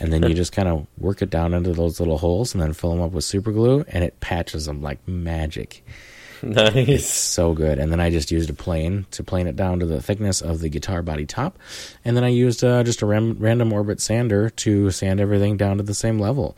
[0.00, 2.72] And then you just kind of work it down into those little holes and then
[2.72, 5.84] fill them up with super glue, and it patches them like magic.
[6.40, 7.04] Nice.
[7.04, 7.80] so good.
[7.80, 10.60] And then I just used a plane to plane it down to the thickness of
[10.60, 11.58] the guitar body top,
[12.04, 15.78] and then I used uh, just a ram- random orbit sander to sand everything down
[15.78, 16.56] to the same level,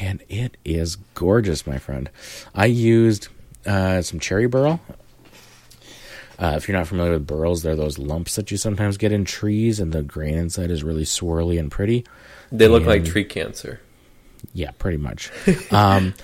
[0.00, 2.08] and it is gorgeous, my friend.
[2.54, 3.26] I used
[3.66, 4.80] uh, some cherry burl.
[6.38, 9.24] Uh, if you're not familiar with burls, they're those lumps that you sometimes get in
[9.24, 12.04] trees, and the grain inside is really swirly and pretty.
[12.52, 13.80] They look like tree cancer.
[14.52, 15.30] Yeah, pretty much.
[15.72, 16.14] um,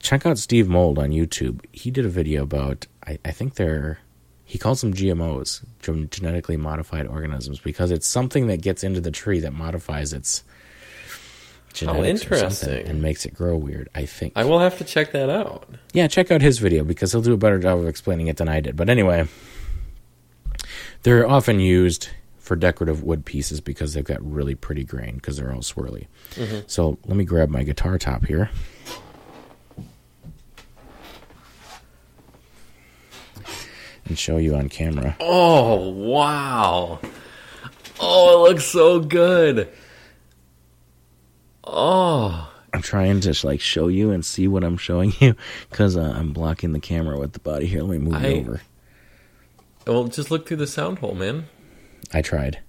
[0.00, 1.64] check out Steve Mould on YouTube.
[1.72, 3.98] He did a video about, I, I think they're,
[4.44, 5.64] he calls them GMOs,
[6.10, 10.42] genetically modified organisms, because it's something that gets into the tree that modifies its
[11.82, 12.88] Oh, genetics or something interesting.
[12.88, 13.88] and makes it grow weird.
[13.94, 14.32] I think.
[14.36, 15.68] I will have to check that out.
[15.92, 18.48] Yeah, check out his video because he'll do a better job of explaining it than
[18.48, 18.76] I did.
[18.76, 19.28] But anyway,
[21.02, 22.08] they're often used
[22.38, 26.06] for decorative wood pieces because they've got really pretty grain because they're all swirly.
[26.34, 26.60] Mm-hmm.
[26.66, 28.50] So let me grab my guitar top here.
[34.04, 35.16] And show you on camera.
[35.18, 37.00] Oh wow!
[37.98, 39.68] Oh, it looks so good.
[41.66, 45.34] Oh, I'm trying to like show you and see what I'm showing you
[45.70, 47.82] because uh, I'm blocking the camera with the body here.
[47.82, 48.60] Let me move I- it over.
[49.86, 51.46] well, just look through the sound hole, man.
[52.12, 52.60] I tried.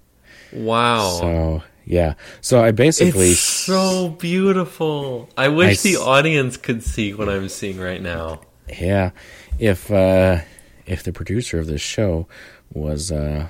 [0.52, 1.18] Wow.
[1.20, 2.14] So yeah.
[2.40, 5.28] So I basically It's so beautiful.
[5.36, 8.40] I wish I the audience could see what I'm seeing right now.
[8.68, 9.10] Yeah,
[9.58, 10.40] if uh,
[10.86, 12.26] if the producer of this show
[12.72, 13.48] was uh,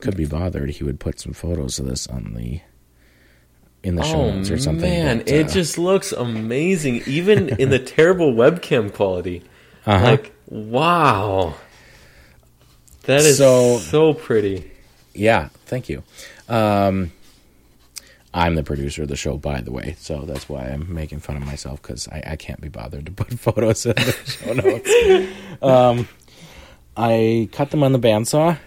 [0.00, 2.60] could be bothered, he would put some photos of this on the
[3.84, 4.88] in the show Oh notes or something.
[4.90, 9.42] man, but, it uh, just looks amazing, even in the terrible webcam quality.
[9.86, 10.04] Uh-huh.
[10.04, 11.54] Like, wow,
[13.02, 14.70] that is So- so, pretty.
[15.12, 15.50] yeah.
[15.66, 16.02] Thank you.
[16.48, 17.12] Um,
[18.32, 21.36] I'm the producer of the show, by the way, so that's why I'm making fun
[21.36, 25.30] of myself because I, I can't be bothered to put photos in the show notes.
[25.62, 26.08] um,
[26.96, 28.58] I cut them on the bandsaw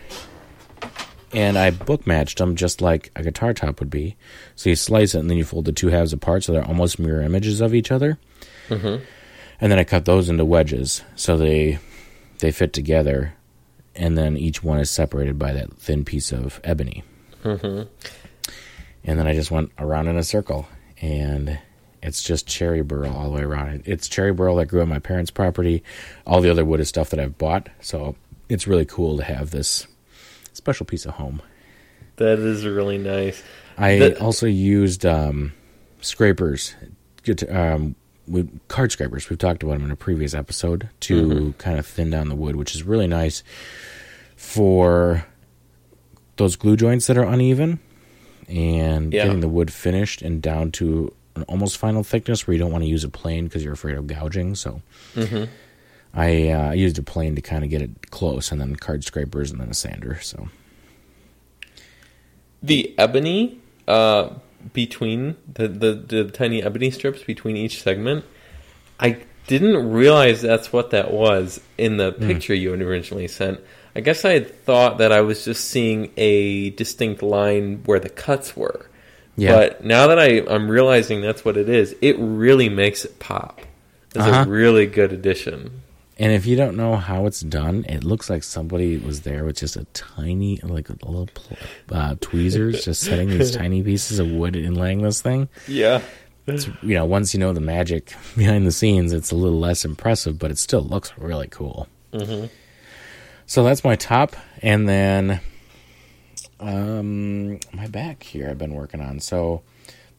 [1.38, 4.16] and I book matched them just like a guitar top would be.
[4.56, 6.98] So you slice it and then you fold the two halves apart so they're almost
[6.98, 8.18] mirror images of each other.
[8.70, 9.02] Mhm.
[9.62, 11.78] And then I cut those into wedges so they
[12.40, 13.34] they fit together,
[13.96, 17.04] and then each one is separated by that thin piece of ebony.
[17.44, 17.88] Mhm.
[19.04, 20.68] And then I just went around in a circle,
[21.02, 21.58] and
[22.04, 23.84] it's just cherry burl all the way around.
[23.86, 25.84] It's cherry burl that grew on my parents' property.
[26.28, 28.16] All the other wood is stuff that I've bought, so
[28.50, 29.88] it's really cool to have this
[30.58, 31.42] special piece of home.
[32.18, 33.42] That is really nice.
[33.78, 35.54] I The- also used um,
[36.02, 36.76] scrapers,
[37.24, 37.96] get- um,
[38.28, 39.30] we, card scrapers.
[39.30, 42.56] We've talked about them in a previous episode to kind of thin down the wood,
[42.58, 43.44] which is really nice
[44.36, 45.26] for
[46.38, 47.80] those glue joints that are uneven
[48.48, 49.26] and Yeah.
[49.26, 52.84] getting the wood finished and down to an almost final thickness where you don't want
[52.84, 54.56] to use a plane because you're afraid of gouging.
[54.56, 54.82] So
[55.16, 55.48] Mhm.
[56.14, 59.52] I uh, used a plane to kind of get it close, and then card scrapers,
[59.52, 60.20] and then a sander.
[60.22, 60.50] So
[62.64, 64.30] The ebony uh,
[64.74, 68.26] between the, the the tiny ebony strips between each segment,
[69.00, 73.60] I didn't realize that's what that was in the picture you had originally sent.
[73.96, 78.10] I guess I had thought that I was just seeing a distinct line where the
[78.10, 78.88] cuts were.
[79.38, 79.54] Yeah.
[79.56, 83.62] But now that I, I'm realizing that's what it is, it really makes it pop.
[84.16, 84.44] It's Uh-huh.
[84.46, 85.82] a really good addition.
[86.20, 89.58] And if you don't know how it's done, it looks like somebody was there with
[89.58, 91.30] just a tiny, like a little
[91.92, 95.48] uh, tweezers, just setting these tiny pieces of wood and laying this thing.
[95.68, 96.02] Yeah.
[96.48, 99.86] It's, you know, once you know the magic behind the scenes, it's a little less
[99.86, 101.88] impressive, but it still looks really cool.
[102.14, 102.50] Mhm.
[103.46, 105.40] So that's my top, and then
[106.60, 109.20] um, my back here I've been working on.
[109.20, 109.62] So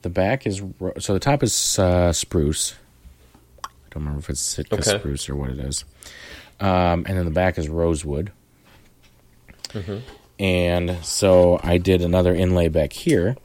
[0.02, 0.62] the back is
[0.98, 2.74] so the top is uh, spruce.
[3.98, 4.96] I don't remember if it's Sitka Okay.
[4.98, 5.84] spruce or what it is.
[6.60, 8.30] Um, and then the back is rosewood.
[9.70, 10.02] Mhm.
[10.38, 13.36] And so I did another inlay back here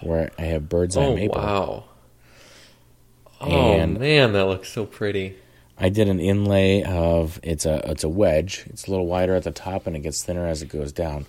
[0.00, 1.36] where I have bird's eye Oh, maple.
[1.40, 1.84] wow.
[3.42, 5.36] Oh, And- man, that looks so pretty.
[5.76, 8.64] I did an inlay of it's a it's a wedge.
[8.70, 11.26] It's a little wider at the top and it gets thinner as it goes down.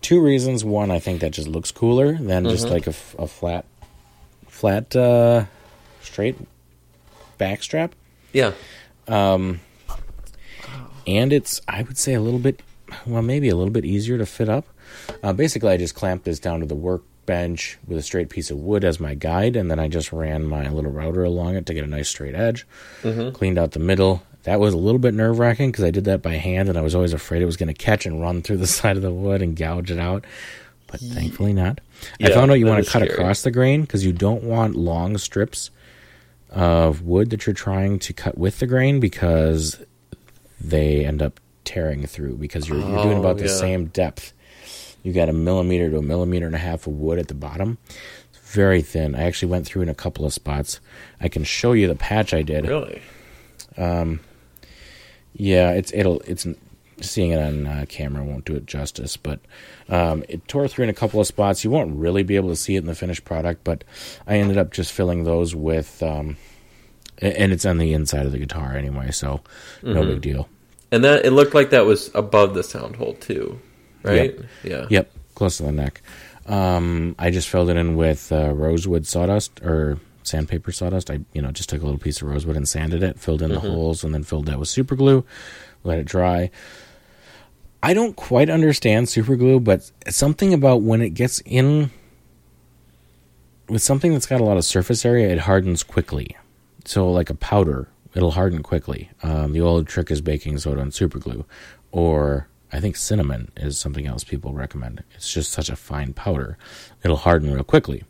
[0.00, 0.64] Two reasons.
[0.64, 2.70] One, I think that just looks cooler than just Mhm.
[2.70, 3.64] like a flat,
[4.46, 5.44] flat, uh,
[6.02, 6.36] straight
[7.38, 7.94] back strap.
[8.32, 8.52] Yeah.
[9.08, 9.60] Um,
[11.06, 12.62] and it's I would say a little bit,
[13.06, 14.66] well, maybe a little bit easier to fit up.
[15.22, 18.58] Uh, basically, I just clamped this down to the workbench with a straight piece of
[18.58, 21.74] wood as my guide, and then I just ran my little router along it to
[21.74, 22.66] get a nice straight edge.
[23.02, 23.32] Mhm.
[23.34, 24.22] Cleaned out the middle.
[24.44, 26.82] That was a little bit nerve wracking because I did that by hand, and I
[26.82, 29.12] was always afraid it was going to catch and run through the side of the
[29.12, 30.24] wood and gouge it out.
[30.86, 31.80] But thankfully not.
[32.22, 33.12] I found out you want to cut scary.
[33.14, 35.70] across the grain because you don't want long strips
[36.56, 39.78] of wood that you're trying to cut with the grain because
[40.60, 43.52] they end up tearing through because you're, you're doing Oh, about the yeah.
[43.54, 44.32] same depth.
[45.02, 47.76] You got a millimeter to a millimeter and a half of wood at the bottom.
[48.30, 49.14] It's very thin.
[49.14, 50.80] I actually went through in a couple of spots.
[51.20, 52.66] I can show you the patch I did.
[52.66, 53.02] Really?
[53.76, 54.20] Um,
[55.34, 56.46] yeah, it's it'll it's
[57.00, 59.38] seeing it on uh, camera won't do it justice, but
[59.88, 61.62] um, it tore through in a couple of spots.
[61.64, 63.84] You won't really be able to see it in the finished product, but
[64.26, 66.36] I ended up just filling those with, um,
[67.18, 69.40] and it's on the inside of the guitar anyway, so
[69.82, 70.10] no Mm-hmm.
[70.12, 70.48] big deal.
[70.92, 73.60] And that it looked like that was above the sound hole too,
[74.02, 74.38] right?
[74.62, 74.86] Yeah.
[74.88, 76.00] Yep, close to the neck.
[76.46, 81.10] Um, I just filled it in with uh, rosewood sawdust or sandpaper sawdust.
[81.10, 83.50] I you know just took a little piece of rosewood and sanded it, filled in
[83.50, 85.24] the holes, and then filled that with super glue.
[85.82, 86.50] Let it dry.
[87.82, 91.90] I don't quite understand super glue, but something about when it gets in
[93.68, 96.36] with something that's got a lot of surface area, it hardens quickly.
[96.84, 99.10] So like a powder, it'll harden quickly.
[99.22, 101.44] Um, the old trick is baking soda and super glue,
[101.90, 105.02] or I think cinnamon is something else people recommend.
[105.14, 106.58] It's just such a fine powder,
[107.02, 108.04] it'll harden real quickly.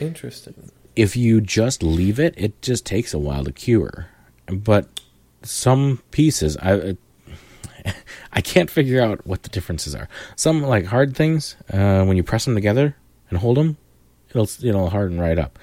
[0.00, 0.70] Interesting.
[0.94, 4.08] If you just leave it, it just takes a while to cure.
[4.46, 5.00] But
[5.42, 6.96] some pieces, I
[8.32, 10.08] I can't figure out what the differences are.
[10.36, 12.96] Some like hard things, uh, when you press them together
[13.30, 13.76] and hold them,
[14.30, 15.58] it'll it'll harden right up.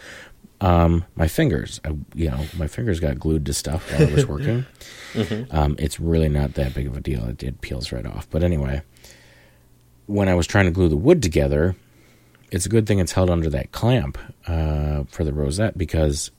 [0.61, 4.28] Um, my fingers, I, you know, my fingers got glued to stuff while it was
[4.28, 4.65] working.
[5.51, 7.26] um, it's really not that big of a deal.
[7.30, 8.30] It, it peels right off.
[8.30, 8.82] But anyway,
[10.07, 11.76] when I was trying to glue the wood together,
[12.51, 14.17] it's a good thing it's held under that clamp
[14.47, 16.32] uh, for the rosette because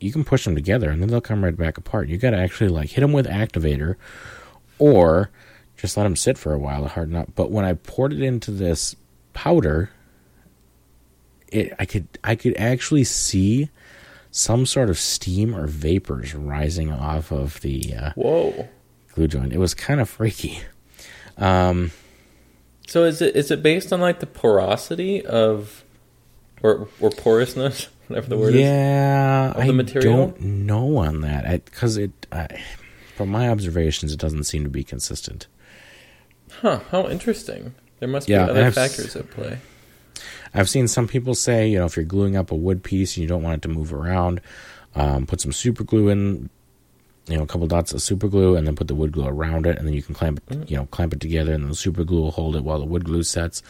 [0.00, 2.08] you can push them together and then they'll come right back apart.
[2.08, 3.96] You got to actually like hit them with activator
[4.80, 5.30] or
[5.76, 7.28] just let them sit for a while to harden up.
[7.36, 8.96] But when I poured it into this
[9.32, 9.90] powder,
[11.48, 13.70] it I could I could actually see
[14.30, 18.68] some sort of steam or vapors rising off of the uh, Whoa.
[19.14, 19.52] glue joint.
[19.52, 20.60] It was kind of freaky.
[22.86, 25.84] So is it is it based on like the porosity of
[26.62, 28.60] or or porousness, whatever the word is?
[28.60, 30.16] yeah, I material?
[30.16, 32.10] don't know on that because it.
[32.32, 32.48] Uh,
[33.20, 35.46] from my observations, it doesn't seem to be consistent.
[36.62, 37.74] Huh, how interesting.
[37.98, 39.58] There must Yeah, be other factors at play.
[40.54, 43.22] I've seen some people say, you know, if you're gluing up a wood piece and
[43.22, 44.40] you don't want it to move around,
[44.94, 46.48] um, put some super glue in,
[47.26, 49.66] you know, a couple dots of super glue, and then put the wood glue around
[49.66, 52.04] it, and then you can clamp it, you know, clamp it together, and the super
[52.04, 53.62] glue will hold it while the wood glue sets.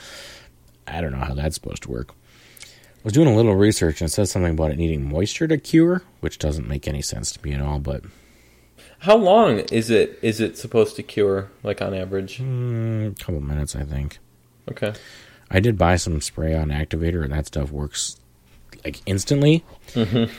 [0.87, 2.13] I don't know how that's supposed to work.
[2.63, 5.59] I was doing a little research and it says something about it needing moisture to
[5.59, 7.81] cure, which doesn't make any sense to me at all.
[7.81, 8.05] But
[9.01, 12.39] How long is it is it supposed to cure, like on average?
[12.39, 14.19] mm, a couple minutes, I think.
[14.71, 14.93] Okay.
[15.51, 18.21] I did buy some spray on activator, and that stuff works
[18.85, 19.65] like instantly.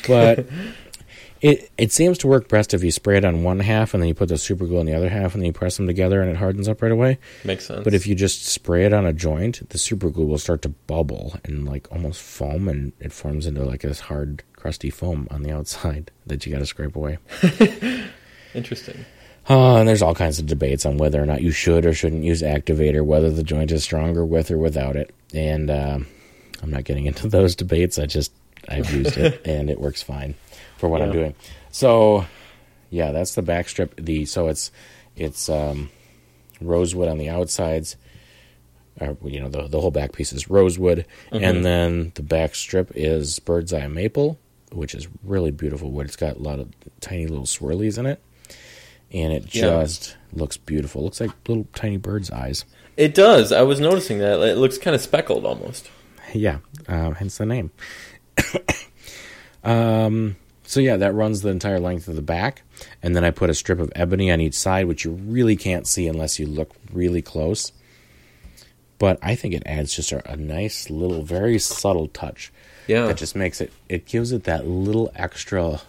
[0.08, 0.48] but
[1.42, 4.08] it it seems to work best if you spray it on one half and then
[4.08, 6.22] you put the super glue on the other half and then you press them together
[6.22, 7.18] and it hardens up right away.
[7.44, 7.84] Makes sense.
[7.84, 10.70] But if you just spray it on a joint, the super glue will start to
[10.70, 15.42] bubble and like almost foam, and it forms into like this hard, crusty foam on
[15.42, 17.18] the outside that you got to scrape away.
[18.54, 19.06] Interesting.
[19.50, 22.24] Oh, and there's all kinds of debates on whether or not you should or shouldn't
[22.24, 25.14] use activator, whether the joint is stronger with or without it.
[25.34, 26.08] And um,
[26.62, 27.98] I'm not getting into those debates.
[27.98, 28.32] I just
[28.70, 30.36] I've used it and it works fine
[30.78, 31.36] for what I'm doing.
[31.72, 32.26] So
[32.90, 33.96] yeah, that's the back strip.
[33.98, 34.72] The so it's
[35.16, 35.90] it's um,
[36.60, 37.96] rosewood on the outsides.
[39.00, 42.92] Uh, you know the the whole back piece is rosewood, and then the back strip
[42.94, 44.38] is bird's eye maple,
[44.72, 46.06] which is really beautiful wood.
[46.06, 48.22] It's got a lot of tiny little swirlies in it
[49.14, 49.62] and it Yeah.
[49.84, 51.04] just looks beautiful.
[51.04, 52.66] looks like little tiny bird's eyes.
[52.98, 53.52] It does.
[53.52, 54.40] I was noticing that.
[54.42, 55.90] It looks kind of speckled almost.
[56.34, 57.72] Yeah, uh, hence the name.
[59.64, 62.64] um, so yeah, that runs the entire length of the back,
[63.04, 65.88] and then I put a strip of ebony on each side, which you really can't
[65.88, 67.72] see unless you look really close.
[68.98, 72.52] But I think it adds just a, a nice little, very subtle touch
[72.88, 73.08] Yeah.
[73.08, 73.72] that just makes it.
[73.90, 75.82] It gives it that little extra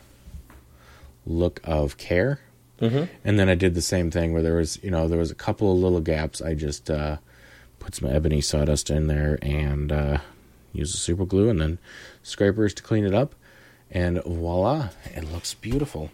[1.26, 2.40] look of care.
[2.82, 5.30] Hmm And then I did the same thing where there was, you know, there was
[5.30, 6.42] a couple of little gaps.
[6.42, 7.18] I just uh,
[7.78, 10.18] put some ebony sawdust in there and uh,
[10.72, 11.78] used the super glue and then
[12.24, 13.34] scrapers to clean it up.
[13.90, 16.10] And voila, it looks beautiful.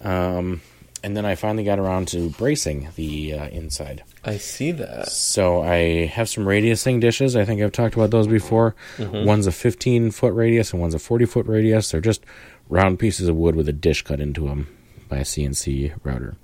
[0.00, 0.62] Um,
[1.02, 4.04] and then I finally got around to bracing the uh, inside.
[4.24, 5.08] I see that.
[5.08, 7.36] So I have some radiusing dishes.
[7.36, 8.74] I think I've talked about those before.
[9.26, 11.90] One's a 15 foot radius and one's a 40 foot radius.
[11.90, 12.24] They're just
[12.70, 14.68] round pieces of wood with a dish cut into them
[15.08, 16.36] by a CNC router.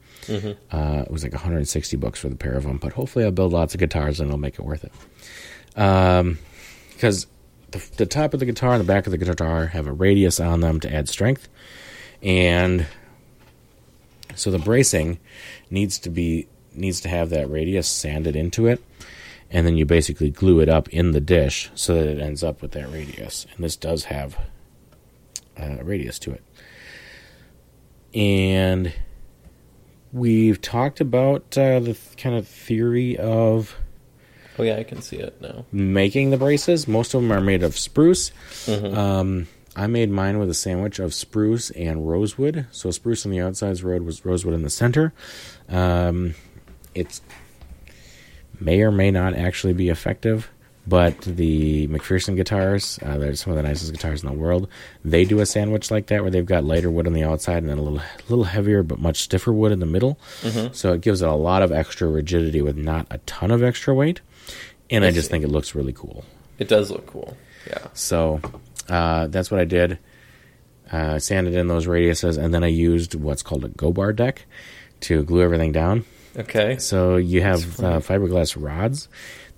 [0.70, 3.52] Uh, it was like 160 bucks for the pair of them, but hopefully I'll build
[3.52, 4.92] lots of guitars and it'll make it worth it.
[5.80, 6.38] Um,
[6.92, 7.26] because
[7.70, 10.38] the, the top of the guitar and the back of the guitar have a radius
[10.40, 11.48] on them to add strength,
[12.22, 12.86] and
[14.34, 15.18] so the bracing
[15.70, 18.82] needs to be needs to have that radius sanded into it,
[19.50, 22.60] and then you basically glue it up in the dish so that it ends up
[22.60, 23.46] with that radius.
[23.54, 24.38] And this does have
[25.56, 26.42] a radius to it,
[28.14, 28.92] and
[30.12, 33.76] we've talked about uh, the th- kind of theory of
[34.58, 35.64] Oh yeah, I can see it now.
[35.72, 36.86] making the braces.
[36.86, 38.30] Most of them are made of spruce.
[38.66, 38.94] Mhm.
[38.96, 42.66] Um, I made mine with a sandwich of spruce and rosewood.
[42.72, 45.12] So spruce on the outside, road was rosewood in the center.
[45.68, 46.34] Um,
[46.94, 47.22] it's
[48.58, 50.50] may or may not actually be effective,
[50.90, 54.68] but the McPherson guitars, uh, they're some of the nicest guitars in the world.
[55.04, 57.68] They do a sandwich like that where they've got lighter wood on the outside and
[57.68, 60.18] then a little little heavier but much stiffer wood in the middle.
[60.42, 60.74] Mhm.
[60.74, 63.94] So it gives it a lot of extra rigidity with not a ton of extra
[63.94, 64.20] weight.
[64.90, 66.24] And I, I just think it looks really cool.
[66.58, 67.36] It does look cool.
[67.68, 67.86] Yeah.
[67.94, 68.40] So
[68.88, 69.98] uh, that's what I did.
[70.90, 74.44] Uh, sanded in those radiuses, and then I used what's called a go bar deck
[75.02, 76.04] to glue everything down.
[76.36, 76.78] Okay.
[76.78, 79.08] So you have uh, fiberglass rods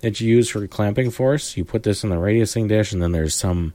[0.03, 1.57] that you use for clamping force.
[1.57, 3.73] You put this in the radiusing dish, and then there's some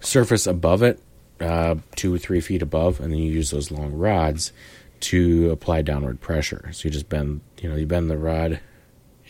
[0.00, 1.00] surface above it,
[1.40, 4.52] uh, two or three feet above, and then you use those long rods
[5.00, 6.70] to apply downward pressure.
[6.72, 8.60] So you just bend, you know, you bend the rod,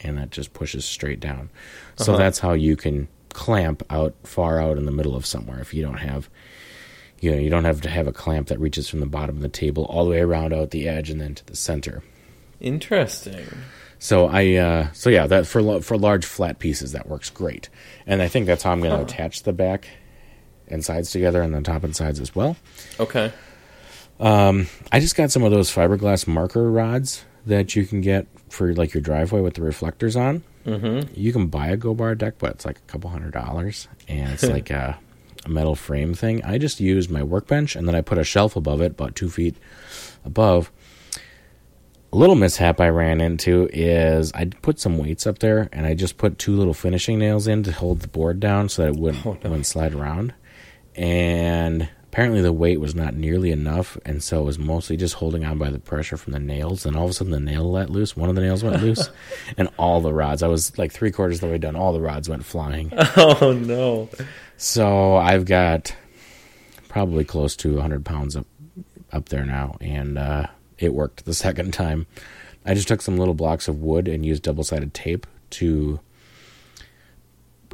[0.02, 1.50] and that just pushes straight down.
[1.96, 2.22] So Uh-huh.
[2.22, 5.82] that's how you can clamp out far out in the middle of somewhere if you
[5.82, 6.28] don't have.
[7.20, 9.42] You know, you don't have to have a clamp that reaches from the bottom of
[9.42, 12.02] the table all the way around out the edge and then to the center.
[12.60, 13.46] Interesting.
[14.02, 17.68] So I, uh, so yeah, that for for large flat pieces that works great,
[18.04, 19.86] and I think that's how I'm going to attach the back
[20.66, 22.56] and sides together, and the top and sides as well.
[22.98, 23.32] Okay.
[24.18, 28.74] Um, I just got some of those fiberglass marker rods that you can get for
[28.74, 30.42] like your driveway with the reflectors on.
[30.66, 31.12] Mm-hmm.
[31.14, 34.32] You can buy a Go Bar deck, but it's like a couple hundred dollars, and
[34.32, 34.98] it's like a,
[35.44, 36.44] a metal frame thing.
[36.44, 39.30] I just used my workbench, and then I put a shelf above it, about two
[39.30, 39.54] feet
[40.24, 40.72] above.
[42.12, 45.94] A little mishap I ran into is I put some weights up there, and I
[45.94, 48.96] just put two little finishing nails in to hold the board down so that it
[49.00, 49.38] wouldn't, Oh, no.
[49.50, 50.34] wouldn't slide around.
[50.94, 55.42] And apparently the weight was not nearly enough, and so it was mostly just holding
[55.46, 56.84] on by the pressure from the nails.
[56.84, 58.14] And all of a sudden, the nail let loose.
[58.14, 59.08] One of the nails went loose,
[59.56, 60.42] and all the rods.
[60.42, 61.76] I was like three quarters of the way done.
[61.76, 62.92] All the rods went flying.
[63.16, 64.10] Oh no.
[64.58, 65.96] So I've got
[66.88, 68.46] probably close to 100 pounds up
[69.12, 70.46] up there now, and uh,
[70.82, 72.06] it worked the second time.
[72.64, 75.98] I just took some little blocks of wood and used double sided tape to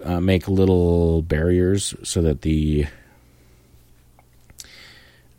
[0.03, 2.87] uh, make little barriers so that the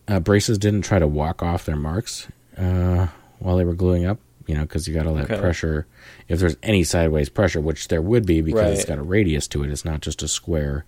[0.07, 3.07] uh, braces didn't try to walk off their marks uh,
[3.39, 4.19] while they were gluing up.
[4.47, 5.39] You know, because you got all that Okay.
[5.39, 5.85] pressure.
[6.27, 9.63] If there's any sideways pressure, which there would be because it's got a radius to
[9.63, 10.85] it, it's not just a square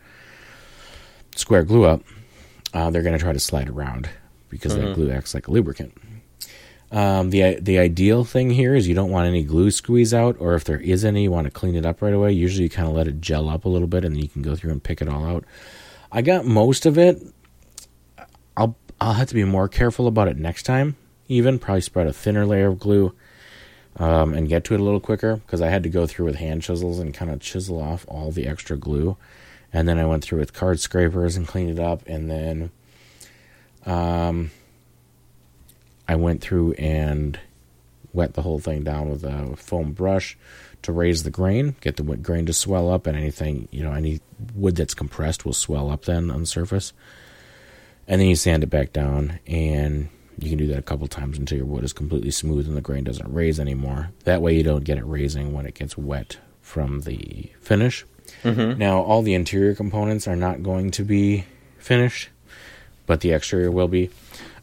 [1.36, 2.02] square glue up.
[2.74, 4.10] Uh, they're going to try to slide around
[4.50, 4.94] because that Mhm.
[4.96, 5.94] glue acts like a lubricant.
[6.92, 10.56] Um, the the ideal thing here is you don't want any glue squeeze out, or
[10.56, 12.34] if there is any, you want to clean it up right away.
[12.34, 14.42] Usually, you kind of let it gel up a little bit, and then you can
[14.42, 15.46] go through and pick it all out.
[16.12, 17.22] I got most of it.
[18.58, 20.98] I'll I'll have to be more careful about it next time.
[21.30, 23.16] Even probably spread a thinner layer of glue,
[23.96, 26.36] um, and get to it a little quicker because I had to go through with
[26.36, 29.16] hand chisels and kind of chisel off all the extra glue,
[29.72, 32.72] and then I went through with card scrapers and cleaned it up, and then,
[33.86, 34.52] um,
[36.12, 37.40] I went through and
[38.12, 40.38] wet the whole thing down with a foam brush
[40.82, 44.20] to raise the grain, get the grain to swell up, and anything you know, any
[44.54, 46.92] wood that's compressed will swell up then on the surface.
[48.10, 51.38] And then you sand it back down, and you can do that a couple times
[51.38, 54.10] until your wood is completely smooth and the grain doesn't raise anymore.
[54.26, 58.06] That way, you don't get it raising when it gets wet from the finish.
[58.44, 58.78] Mm-hmm.
[58.78, 61.46] Now, all the interior components are not going to be
[61.78, 62.28] finished,
[63.06, 64.10] but the exterior will be.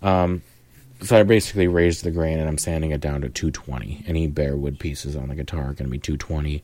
[0.02, 0.42] Um,
[1.00, 4.04] so I basically raised the grain and I'm sanding it down to 220.
[4.06, 6.62] Any bare wood pieces on the guitar are going to be 220.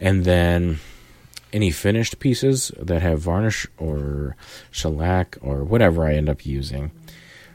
[0.00, 0.78] And then
[1.52, 4.36] any finished pieces that have varnish or
[4.70, 6.90] shellac or whatever I end up using,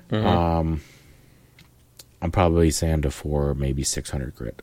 [0.10, 0.24] Mhm.
[0.26, 0.82] um,
[2.22, 4.62] I'm probably sand to four, maybe 600 grit.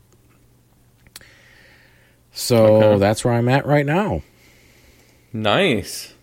[2.32, 2.98] So Okay.
[3.00, 4.22] that's where I'm at right now.
[5.32, 6.14] Nice.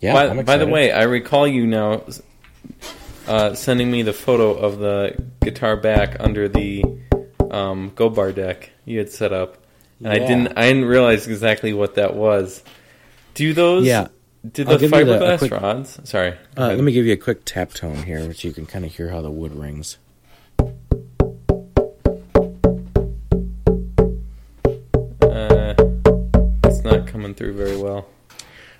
[0.00, 0.12] Yeah.
[0.12, 2.02] by, by the way, I recall you now
[3.28, 6.84] uh, sending me the photo of the guitar back under the
[7.50, 9.58] um, Go Bar deck you had set up,
[9.98, 12.62] and I didn't I didn't realize exactly what that was.
[13.34, 13.84] Do those?
[13.86, 14.08] Yeah.
[14.50, 16.00] Do I'll the give the- fiberglass quick- rods?
[16.08, 16.34] Sorry.
[16.56, 18.94] Uh, let me give you a quick tap tone here, which you can kind of
[18.94, 19.98] hear how the wood rings.
[25.22, 25.74] Uh,
[26.64, 28.06] it's not coming through very well.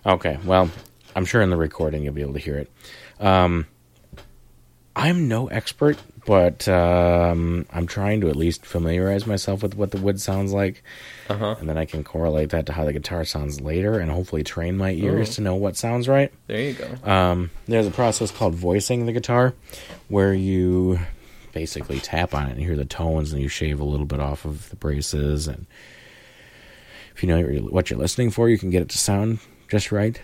[0.04, 0.70] Okay, well,
[1.14, 2.70] I'm sure in the recording you'll be able to hear it.
[3.20, 3.66] Um,
[4.98, 9.98] I'm no expert, but um, I'm trying to at least familiarize myself with what the
[9.98, 10.82] wood sounds like,
[11.28, 11.56] Uh huh.
[11.60, 14.78] and then I can correlate that to how the guitar sounds later, and hopefully train
[14.78, 16.32] my ears to know what sounds right.
[16.46, 17.10] There you go.
[17.10, 19.52] Um, there's a process called voicing the guitar,
[20.08, 20.98] where you
[21.52, 24.46] basically tap on it and hear the tones, and you shave a little bit off
[24.46, 25.66] of the braces, and
[27.14, 30.22] if you know what you're listening for, you can get it to sound just right.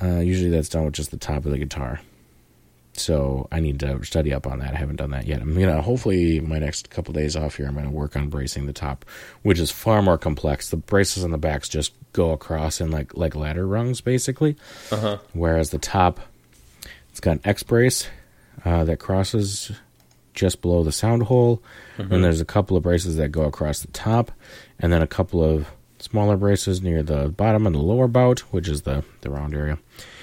[0.00, 2.00] Uh, usually, that's done with just the top of the guitar.
[2.92, 4.74] So I need to study up on that.
[4.74, 5.40] I haven't done that yet.
[5.40, 7.66] I'm gonna hopefully my next couple days off here.
[7.66, 9.04] I'm gonna work on bracing the top,
[9.42, 10.68] which is far more complex.
[10.70, 14.56] The braces on the backs just go across in like like ladder rungs, basically
[14.90, 15.18] Uh huh.
[15.32, 16.20] whereas the top
[17.10, 18.08] it's got an X brace
[18.64, 19.72] uh, that crosses
[20.34, 21.62] just below the sound hole,
[21.98, 24.30] and there's a couple of braces that go across the top,
[24.78, 25.66] and then a couple of
[25.98, 29.78] smaller braces near the bottom and the lower bout, which is the the round area,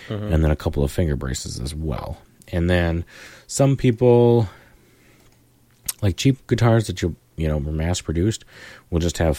[0.10, 2.18] and then a couple of finger braces as well.
[2.52, 3.06] And then
[3.48, 4.48] some people
[6.02, 8.46] like cheap guitars that you you know were mass produced
[8.90, 9.38] will just have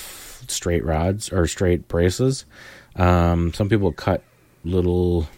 [0.49, 2.45] straight rods or straight braces.
[2.97, 4.23] Um, some people cut
[4.65, 5.29] little,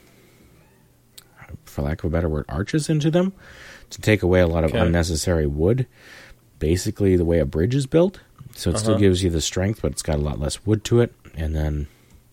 [1.64, 3.32] for lack of a better word, arches into them
[3.90, 4.80] to take away a lot of Okay.
[4.86, 5.86] unnecessary wood.
[6.58, 8.20] Basically, the way a bridge is built,
[8.54, 9.00] so it still Uh-huh.
[9.00, 11.14] gives you the strength, but it's got a lot less wood to it.
[11.34, 11.86] And then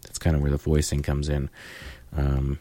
[0.04, 1.50] that's kind of where the voicing comes in.
[2.16, 2.60] Um,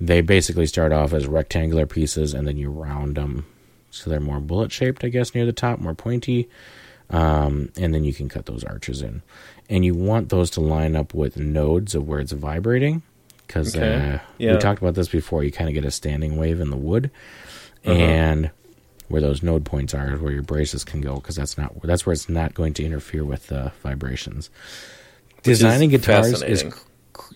[0.00, 3.46] they basically start off as rectangular pieces, and then you round them
[3.90, 6.48] so they're more bullet shaped, I guess, near the top, more pointy.
[7.10, 9.22] Um, and then you can cut those arches in,
[9.70, 13.02] and you want those to line up with nodes of where it's vibrating,
[13.46, 14.14] because Okay.
[14.14, 14.52] uh, Yeah.
[14.54, 15.44] we talked about this before.
[15.44, 17.10] You kind of get a standing wave in the wood,
[17.84, 17.92] Uh-huh.
[17.94, 18.50] and
[19.08, 22.04] where those node points are is where your braces can go, because that's not that's
[22.06, 24.48] where it's not going to interfere with the vibrations.
[25.44, 26.64] is Designing guitars is.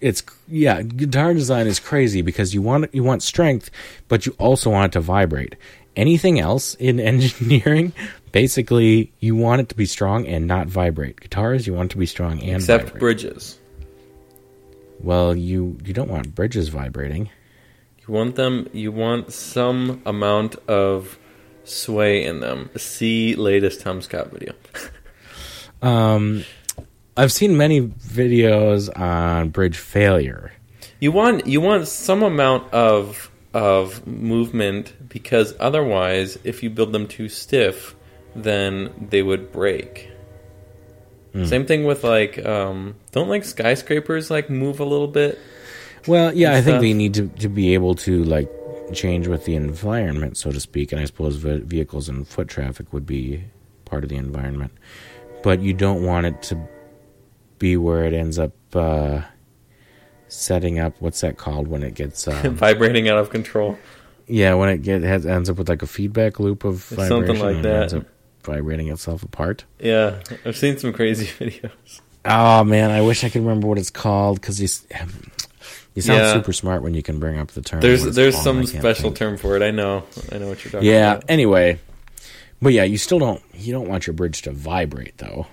[0.00, 3.70] It's yeah guitar design is crazy because you want you want strength
[4.08, 5.54] but you also want it to vibrate
[5.96, 7.92] anything else in engineering
[8.32, 11.98] basically you want it to be strong and not vibrate guitars you want it to
[11.98, 13.00] be strong and Except vibrate.
[13.00, 13.58] bridges.
[15.00, 17.30] well you you don't want bridges vibrating
[18.06, 18.68] You want them.
[18.72, 21.18] You want some amount of
[21.64, 22.70] sway in them.
[22.76, 24.54] See latest Tom Scott video.
[25.82, 26.44] um
[27.18, 30.52] i've seen many videos on bridge failure
[31.00, 37.06] You want you want some amount of of movement because otherwise, if you build them
[37.06, 37.94] too stiff,
[38.34, 40.10] then they would break.
[41.44, 45.38] Same thing with like um, don't like skyscrapers like move a little bit.
[46.08, 48.50] Well, yeah, I think they need to, to be able to like
[48.92, 52.92] change with the environment, so to speak, and I suppose ve- vehicles and foot traffic
[52.92, 53.44] would be
[53.84, 54.72] part of the environment.
[55.44, 56.58] But you don't want it to
[57.58, 59.22] be where it ends up uh,
[60.28, 60.94] setting up.
[61.00, 62.26] What's that called when it gets?
[62.28, 63.78] Um, vibrating out of control.
[64.26, 67.62] yeah, when it get has, ends up with like a feedback loop of Something like
[67.62, 67.82] that.
[67.82, 68.06] ends up
[68.42, 69.64] vibrating itself apart.
[69.78, 72.00] Yeah, I've seen some crazy videos.
[72.24, 74.86] Oh man, I wish I could remember what it's called because you s-
[75.94, 76.32] you sound Yeah.
[76.34, 77.80] super smart when you can bring up the term.
[77.80, 79.16] There's there's called, some special think.
[79.16, 79.62] term for it.
[79.62, 80.04] I know.
[80.30, 81.12] I know what you're talking Yeah.
[81.14, 81.24] about.
[81.30, 81.78] Anyway,
[82.60, 85.46] but yeah, you still don't you don't want your bridge to vibrate though.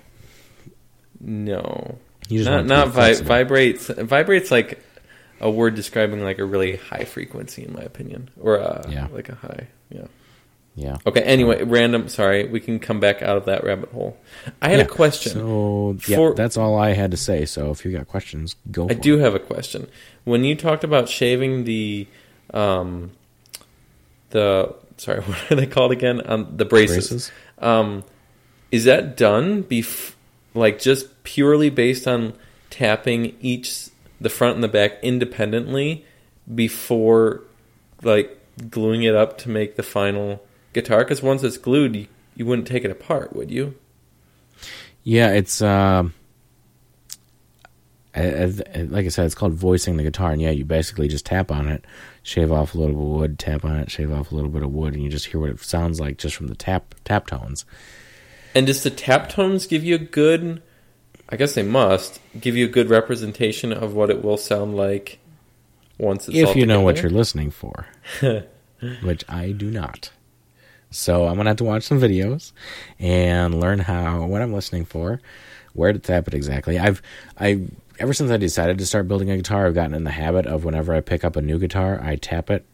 [1.28, 1.98] No,
[2.28, 3.88] You just not not vi- vibrates.
[3.88, 4.80] Vibrates like
[5.40, 9.08] a word describing like a really high frequency, in my opinion, or a, Yeah.
[9.12, 9.66] like a high.
[9.90, 10.06] Yeah.
[10.76, 10.98] Yeah.
[11.06, 11.22] Okay.
[11.22, 12.06] Anyway, random.
[12.08, 14.16] Sorry, we can come back out of that rabbit hole.
[14.62, 14.84] I had Yeah.
[14.84, 15.32] a question.
[15.32, 17.44] So yeah, For- that's all I had to say.
[17.44, 18.86] So if you got questions, go.
[18.88, 19.20] I do it.
[19.22, 19.88] have a question.
[20.24, 22.06] When you talked about shaving the,
[22.54, 23.10] um,
[24.30, 26.20] the sorry, what are they called again?
[26.24, 27.08] Um, the braces.
[27.08, 27.32] Braces?
[27.58, 28.04] Um,
[28.70, 30.12] is that done bef-
[30.56, 32.34] like just purely based on
[32.70, 33.88] tapping each
[34.20, 36.04] the front and the back independently
[36.52, 37.42] before
[38.02, 38.38] like
[38.70, 40.42] gluing it up to make the final
[40.72, 40.98] guitar?
[40.98, 43.74] Because once it's glued, you, you wouldn't take it apart, would you?
[45.02, 46.14] Yeah, it's um,
[48.14, 48.44] I-
[48.74, 51.52] I- like I said, it's called voicing the guitar, and yeah, you basically just tap
[51.52, 51.84] on it,
[52.22, 54.62] shave off a little bit of wood, tap on it, shave off a little bit
[54.62, 57.26] of wood, and you just hear what it sounds like just from the tap tap
[57.26, 57.64] tones.
[58.56, 60.62] And does the tap tones give you a good?
[61.28, 65.18] I guess they must give you a good representation of what it will sound like
[65.98, 67.84] once it's all if you know what you're listening for,
[69.02, 70.10] which I do not.
[70.90, 72.52] So I'm gonna have to watch some videos
[72.98, 75.20] and learn how what I'm listening for,
[75.74, 76.78] where to tap it exactly.
[76.78, 77.02] I've
[77.38, 77.66] I
[77.98, 80.64] ever since I decided to start building a guitar, I've gotten in the habit of
[80.64, 82.64] whenever I pick up a new guitar, I tap it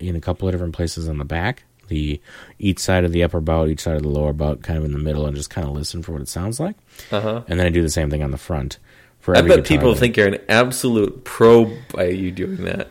[0.00, 2.20] in a couple of different places on the back, the
[2.58, 4.92] each side of the upper bout, each side of the lower bout, kind of in
[4.92, 6.76] the middle, and just kind of listen for what it sounds like.
[7.10, 7.42] Uh-huh.
[7.48, 8.78] And then I do the same thing on the front
[9.20, 12.88] for I bet people that- think you're an absolute pro by you doing that.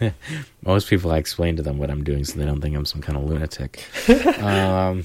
[0.64, 3.00] most people I explain to them what I'm doing so they don't think I'm some
[3.00, 3.84] kind of lunatic.
[4.40, 5.04] um,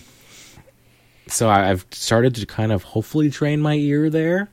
[1.26, 4.50] so I've started to kind of hopefully train my ear there.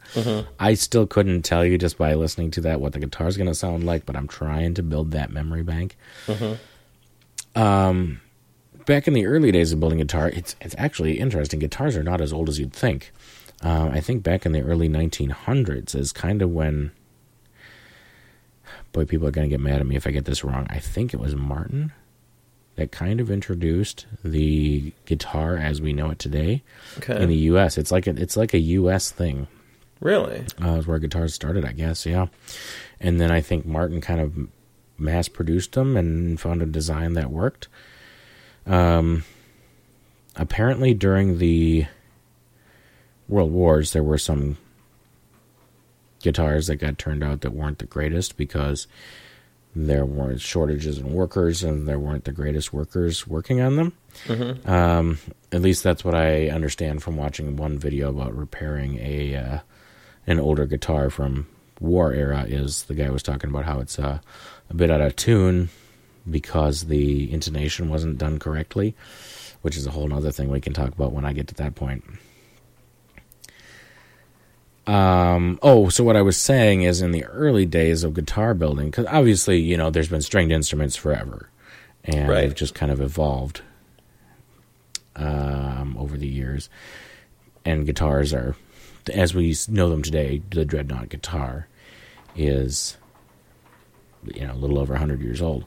[0.59, 3.55] I still couldn't tell you just by listening to that what the guitar's going to
[3.55, 5.97] sound like, but I'm trying to build that memory bank.
[7.55, 8.21] Um,
[8.87, 11.61] back in the early days of building guitar, it's it's actually interesting.
[11.61, 13.13] Guitars are not as old as you'd think.
[13.63, 16.91] Um, I think back in the early 1900s is kind of when.
[18.93, 20.67] Boy, people are going to get mad at me if I get this wrong.
[20.71, 21.93] I think it was Martin
[22.77, 26.63] that kind of introduced the guitar as we know it today
[26.99, 27.23] Okay.
[27.23, 27.79] in the U.S.
[27.79, 29.11] It's like a, it's like a U.S.
[29.11, 29.49] thing.
[30.01, 30.45] really?
[30.63, 32.05] Uh, is where guitars started, I guess.
[32.07, 32.27] Yeah,
[33.01, 34.37] and then I think Martin kind of
[34.99, 37.69] mass produced them and found a design that worked.
[38.67, 39.25] Um,
[40.35, 41.87] apparently, during the
[43.29, 44.59] World Wars, there were some
[46.21, 48.87] guitars that got turned out that weren't the greatest because
[49.75, 53.93] there were shortages in workers and there weren't the greatest workers working on them.
[54.25, 54.69] Mm-hmm.
[54.69, 55.19] Um,
[55.53, 59.59] at least that's what I understand from watching one video about repairing a uh,
[60.27, 61.47] an older guitar from
[61.79, 62.47] war era.
[62.49, 64.19] Is the guy was talking about how it's uh,
[64.71, 65.69] a bit out of tune
[66.31, 68.95] because the intonation wasn't done correctly,
[69.63, 71.75] which is a whole other thing we can talk about when I get to that
[71.75, 72.05] point.
[74.87, 78.87] Um, oh, so what I was saying is in the early days of guitar building,
[78.87, 81.51] because obviously, you know, there's been stringed instruments forever,
[82.05, 82.43] and Right.
[82.43, 83.63] they've just kind of evolved
[85.17, 86.69] um, over the years.
[87.65, 88.55] And guitars are,
[89.13, 91.67] as we know them today, the dreadnought guitar
[92.37, 92.97] is,
[94.25, 95.65] you know, a little over 100 years old.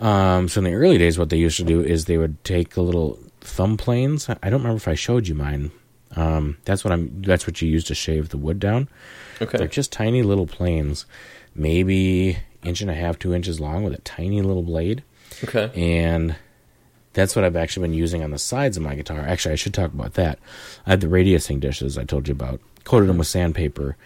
[0.00, 2.76] Um, so in the early days, what they used to do is they would take
[2.76, 4.28] a little thumb planes.
[4.28, 5.70] I don't remember if I showed you mine.
[6.16, 7.22] Um, that's what I'm.
[7.22, 8.88] That's what you use to shave the wood down.
[9.42, 9.58] Okay.
[9.58, 11.06] They're just tiny little planes,
[11.54, 15.02] maybe inch and a half, two inches long, with a tiny little blade
[15.42, 15.70] Okay.
[15.74, 16.36] and
[17.12, 19.20] that's what I've actually been using on the sides of my guitar.
[19.20, 20.38] Actually, I should talk about that.
[20.86, 23.96] I had the radiusing dishes I told you about, coated them with sandpaper.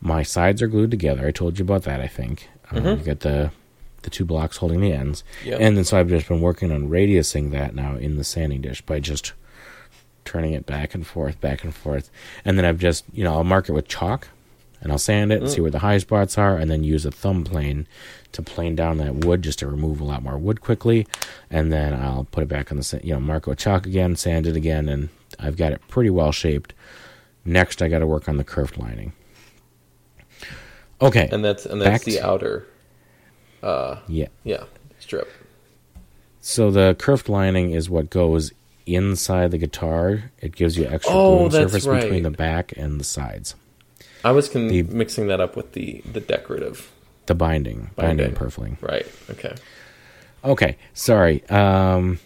[0.00, 1.26] My sides are glued together.
[1.26, 2.00] I told you about that.
[2.00, 3.50] I think um, you got the
[4.02, 5.60] the two blocks holding the ends, Yep.
[5.60, 8.80] and then so I've just been working on radiusing that now in the sanding dish
[8.82, 9.32] by just
[10.24, 12.10] turning it back and forth, back and forth,
[12.44, 14.28] and then I've just you know I'll mark it with chalk,
[14.80, 17.10] and I'll sand it and see where the high spots are, and then use a
[17.10, 17.86] thumb plane
[18.32, 21.06] to plane down that wood just to remove a lot more wood quickly,
[21.50, 24.16] and then I'll put it back on the you know mark it with chalk again,
[24.16, 25.08] sand it again, and
[25.38, 26.72] I've got it pretty well shaped.
[27.44, 29.12] Next, I got to work on the curved lining.
[31.02, 32.66] Okay, And that's and that's the outer.
[33.62, 34.28] Uh, yeah.
[34.44, 34.64] yeah,
[34.98, 35.30] strip.
[36.40, 38.52] So the curved lining is what goes
[38.86, 40.30] inside the guitar.
[40.40, 42.02] It gives you extra Oh, that's surface right.
[42.02, 43.54] between the back and the sides.
[44.24, 46.90] I was con- The- mixing that up with the the decorative.
[47.26, 48.26] The binding, binding, Binding.
[48.26, 48.82] and purfling.
[48.82, 49.06] Right.
[49.30, 49.54] Okay.
[50.44, 51.44] Okay, sorry.
[51.48, 52.18] Um,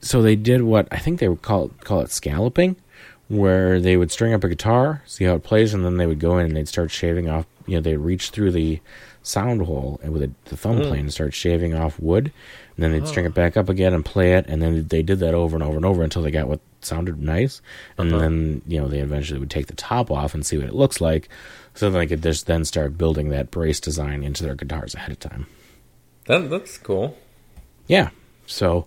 [0.00, 2.76] so they did what I think they would call call it scalloping,
[3.30, 6.18] where they would string up a guitar, see how it plays, and then they would
[6.18, 7.46] go in and they'd start shaving off.
[7.64, 8.80] You know, they'd reach through the
[9.22, 10.82] sound hole and with a, the thumb hmm.
[10.82, 12.32] plane and start shaving off wood,
[12.74, 13.32] and then they'd string it oh.
[13.32, 15.86] back up again and play it, and then they did that over and over and
[15.86, 17.62] over until they got what sounded nice,
[17.96, 18.20] and uh-huh.
[18.20, 21.00] then you know they eventually would take the top off and see what it looks
[21.00, 21.28] like,
[21.74, 25.12] so then they could just then start building that brace design into their guitars ahead
[25.12, 25.46] of time.
[26.26, 27.16] That that's cool.
[27.86, 28.10] Yeah.
[28.48, 28.86] So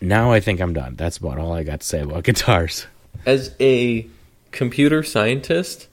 [0.00, 0.96] now I think I'm done.
[0.96, 2.88] That's about all I got to say about guitars.
[3.24, 4.06] As a
[4.52, 5.88] computer scientist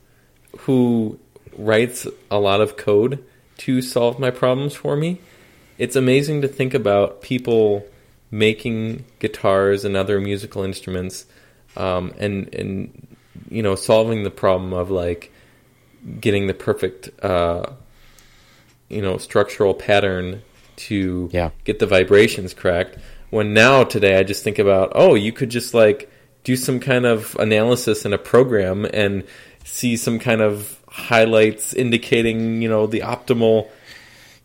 [0.60, 1.20] who
[1.58, 3.24] writes a lot of code
[3.58, 5.20] to solve my problems for me,
[5.78, 7.86] it's amazing to think about people
[8.32, 11.26] making guitars and other musical instruments,
[11.78, 13.16] um, and and
[13.50, 15.32] you know solving the problem of like
[16.20, 17.66] getting the perfect uh,
[18.90, 20.42] you know structural pattern
[20.76, 21.52] to Yeah.
[21.64, 22.98] get the vibrations correct.
[23.30, 26.10] When now today I just think about oh you could just like
[26.44, 29.24] do some kind of analysis in a program and
[29.64, 33.68] see some kind of highlights indicating you know the optimal.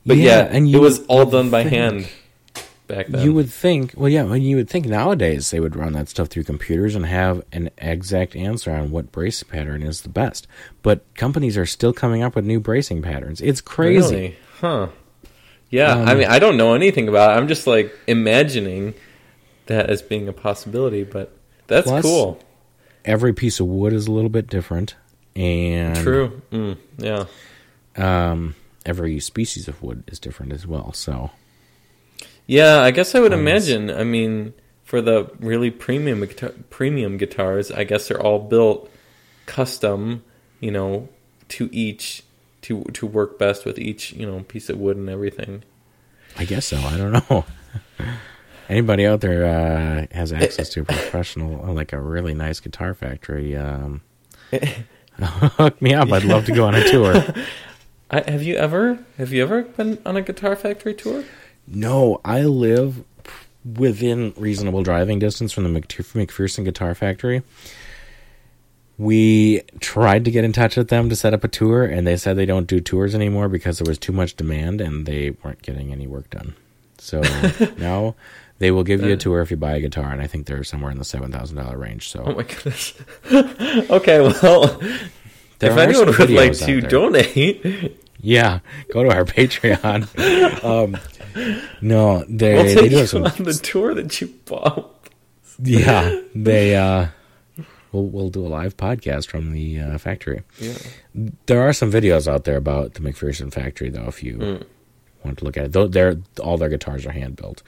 [0.07, 2.09] But Yeah, yeah, and it was all done by think- hand
[2.87, 3.23] back then.
[3.23, 6.29] You would think, well, yeah, and you would think nowadays they would run that stuff
[6.29, 10.47] through computers and have an exact answer on what brace pattern is the best.
[10.83, 13.43] But companies are still coming up with new bracing patterns.
[13.43, 14.15] It's crazy.
[14.15, 14.37] Really?
[14.61, 14.89] Huh.
[15.69, 17.35] Yeah, Um, I mean, I don't know anything about it.
[17.39, 18.95] I'm just like imagining
[19.67, 21.31] that as being a possibility, but
[21.69, 22.41] that's Plus- cool.
[23.05, 24.95] Every piece of wood is a little bit different,
[25.37, 26.43] and True.
[26.53, 27.25] Mm, yeah.
[27.97, 28.55] Um,
[28.85, 30.93] every species of wood is different as well.
[30.93, 31.31] So
[32.47, 33.91] Yeah, I guess I would Um, imagine.
[33.91, 34.53] I mean,
[34.85, 38.91] for the really premium guitar- premium guitars, I guess they're all built
[39.47, 40.23] custom
[40.61, 41.09] you know,
[41.51, 42.25] to each
[42.63, 45.63] to to work best with each you know piece of wood and everything.
[46.37, 46.77] I guess so.
[46.79, 47.45] I don't know.
[48.69, 50.87] Anybody out there uh, has eh, access to a eh.
[50.87, 53.57] professional, uh, like a really nice guitar factory?
[53.57, 54.03] Um,
[54.53, 54.83] eh,
[55.23, 56.13] hook me up.
[56.13, 57.15] I'd love to go on a tour.
[58.11, 61.25] I, have you ever have you ever been on a guitar factory tour?
[61.67, 63.05] No, I live
[63.65, 67.43] within reasonable driving distance from the McPherson Guitar Factory.
[68.97, 72.17] We tried to get in touch with them to set up a tour, and they
[72.17, 75.63] said they don't do tours anymore because there was too much demand and they weren't
[75.63, 76.55] getting any work done.
[76.99, 77.21] So
[77.79, 78.17] now
[78.59, 80.65] they will give you a tour if you buy a guitar, and I think they're
[80.65, 82.09] somewhere in the seven thousand dollar range.
[82.09, 82.95] So, oh my goodness.
[83.91, 84.67] okay, well,
[85.59, 88.61] there if anyone would like to donate, yeah,
[88.93, 90.65] go to our Patreon.
[90.65, 90.97] um,
[91.81, 95.09] no, they we'll they do some on the tour that you bought.
[95.59, 96.77] Yeah, they.
[96.77, 97.09] uh
[97.91, 100.43] We'll, we'll do a live podcast from the uh, factory.
[100.59, 100.75] Yeah.
[101.47, 104.09] There are some videos out there about the McPherson factory, though.
[104.09, 104.67] If you mm.
[105.25, 107.63] want to look at it, though, they're all their guitars are hand built.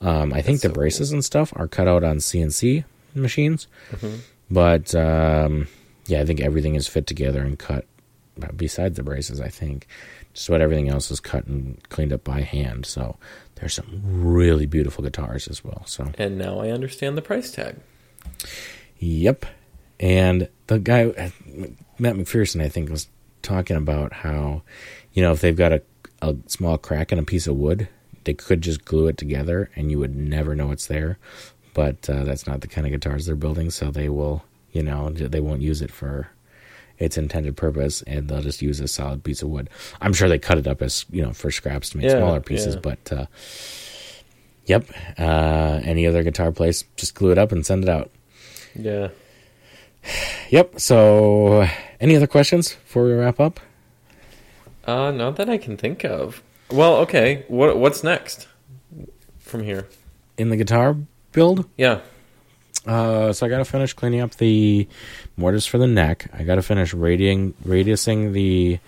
[0.00, 1.16] Um, I think the so braces cool.
[1.16, 2.84] and stuff are cut out on CNC
[3.14, 4.16] machines, mm-hmm.
[4.50, 5.68] but um,
[6.06, 7.86] yeah, I think everything is fit together and cut.
[8.56, 9.86] Besides the braces, I think
[10.32, 12.86] just about everything else is cut and cleaned up by hand.
[12.86, 13.16] So
[13.56, 15.82] there's some really beautiful guitars as well.
[15.86, 17.76] So and now I understand the price tag.
[18.98, 19.44] Yep,
[19.98, 21.32] and the guy
[21.98, 23.08] Matt McPherson, I think, was
[23.42, 24.62] talking about how
[25.12, 25.82] you know if they've got a,
[26.22, 27.88] a small crack in a piece of wood,
[28.30, 31.18] they could just glue it together and you would never know it's there.
[31.74, 35.10] But uh, that's not the kind of guitars they're building, so they will, you know,
[35.10, 36.30] they won't use it for
[36.96, 39.68] its intended purpose, and they'll just use a solid piece of wood.
[40.00, 42.40] I'm sure they cut it up as you know for scraps to make yeah, smaller
[42.40, 42.80] pieces, yeah.
[42.80, 43.26] but uh,
[44.66, 44.86] yep.
[45.18, 48.10] Uh, any other guitar place, just glue it up and send it out.
[48.74, 49.08] Yeah.
[50.50, 50.80] Yep.
[50.80, 51.68] So,
[52.00, 53.60] any other questions before we wrap up?
[54.84, 56.42] Uh, not that I can think of.
[56.72, 57.44] Well, okay.
[57.48, 58.46] What what's next
[59.38, 59.88] from here?
[60.38, 60.96] In the guitar
[61.32, 61.68] build?
[61.76, 62.00] Yeah.
[62.86, 64.88] Uh, so I got to finish cleaning up the
[65.36, 66.30] mortise for the neck.
[66.32, 68.78] I got to finish radiating, radiusing the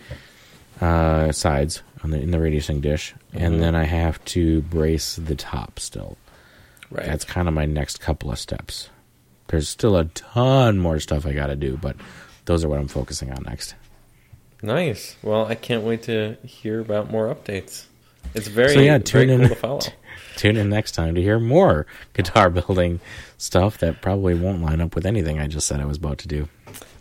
[0.80, 3.44] uh, sides on the in the radiusing dish, mm-hmm.
[3.44, 6.16] and then I have to brace the top still.
[6.90, 7.06] Right.
[7.06, 8.90] That's kind of my next couple of steps.
[9.48, 11.96] There's still a ton more stuff I got to do, but
[12.44, 13.74] those are what I'm focusing on next.
[14.62, 15.16] Nice.
[15.22, 17.86] Well, I can't wait to hear about more updates.
[18.34, 18.98] It's very so yeah.
[18.98, 19.40] Tune in.
[19.40, 19.80] Cool to follow.
[20.36, 23.00] Tune in next time to hear more guitar building
[23.36, 26.28] stuff that probably won't line up with anything I just said I was about to
[26.28, 26.48] do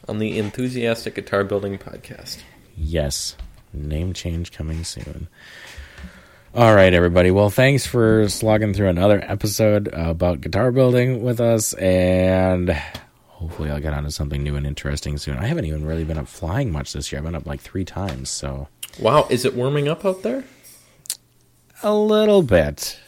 [0.07, 2.39] on the Enthusiastic Guitar Building Podcast.
[2.75, 3.37] Yes,
[3.73, 5.27] name change coming soon.
[6.53, 7.31] All right, everybody.
[7.31, 12.77] Well, thanks for slogging through another episode about guitar building with us, and
[13.41, 15.37] hopefully I'll get onto something new and interesting soon.
[15.37, 17.19] I haven't even really been up flying much this year.
[17.19, 18.29] I've been up like three times.
[18.29, 18.67] So
[18.99, 20.43] wow, is it warming up out there?
[21.81, 22.99] A little bit.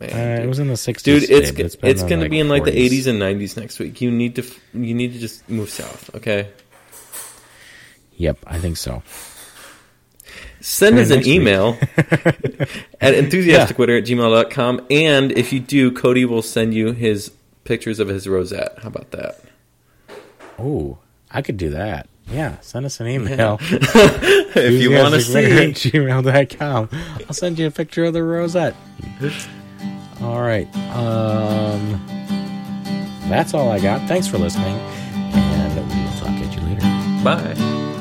[0.00, 1.02] Man, uh, it was in the 60s.
[1.02, 4.00] Dude, it's it's, it's going to be in like the 80s and 90s next week.
[4.00, 6.50] You need to you need to just move south, okay?
[8.16, 9.02] Yep, I think so.
[10.60, 11.78] Send us an email
[13.00, 14.86] at enthusiasticwitter at gmail.com.
[14.90, 17.30] And if you do, Cody will send you his
[17.62, 18.76] pictures of his rosette.
[18.82, 19.40] How about that?
[20.58, 20.98] Oh,
[21.30, 22.08] I could do that.
[22.30, 23.58] Yeah, send us an email.
[23.60, 25.40] if you want to see.
[25.40, 26.88] gmail.com.
[27.26, 28.74] I'll send you a picture of the rosette.
[30.20, 30.66] All right.
[30.94, 32.04] Um,
[33.28, 34.06] that's all I got.
[34.08, 37.24] Thanks for listening, and we will talk at you later.
[37.24, 37.94] Bye.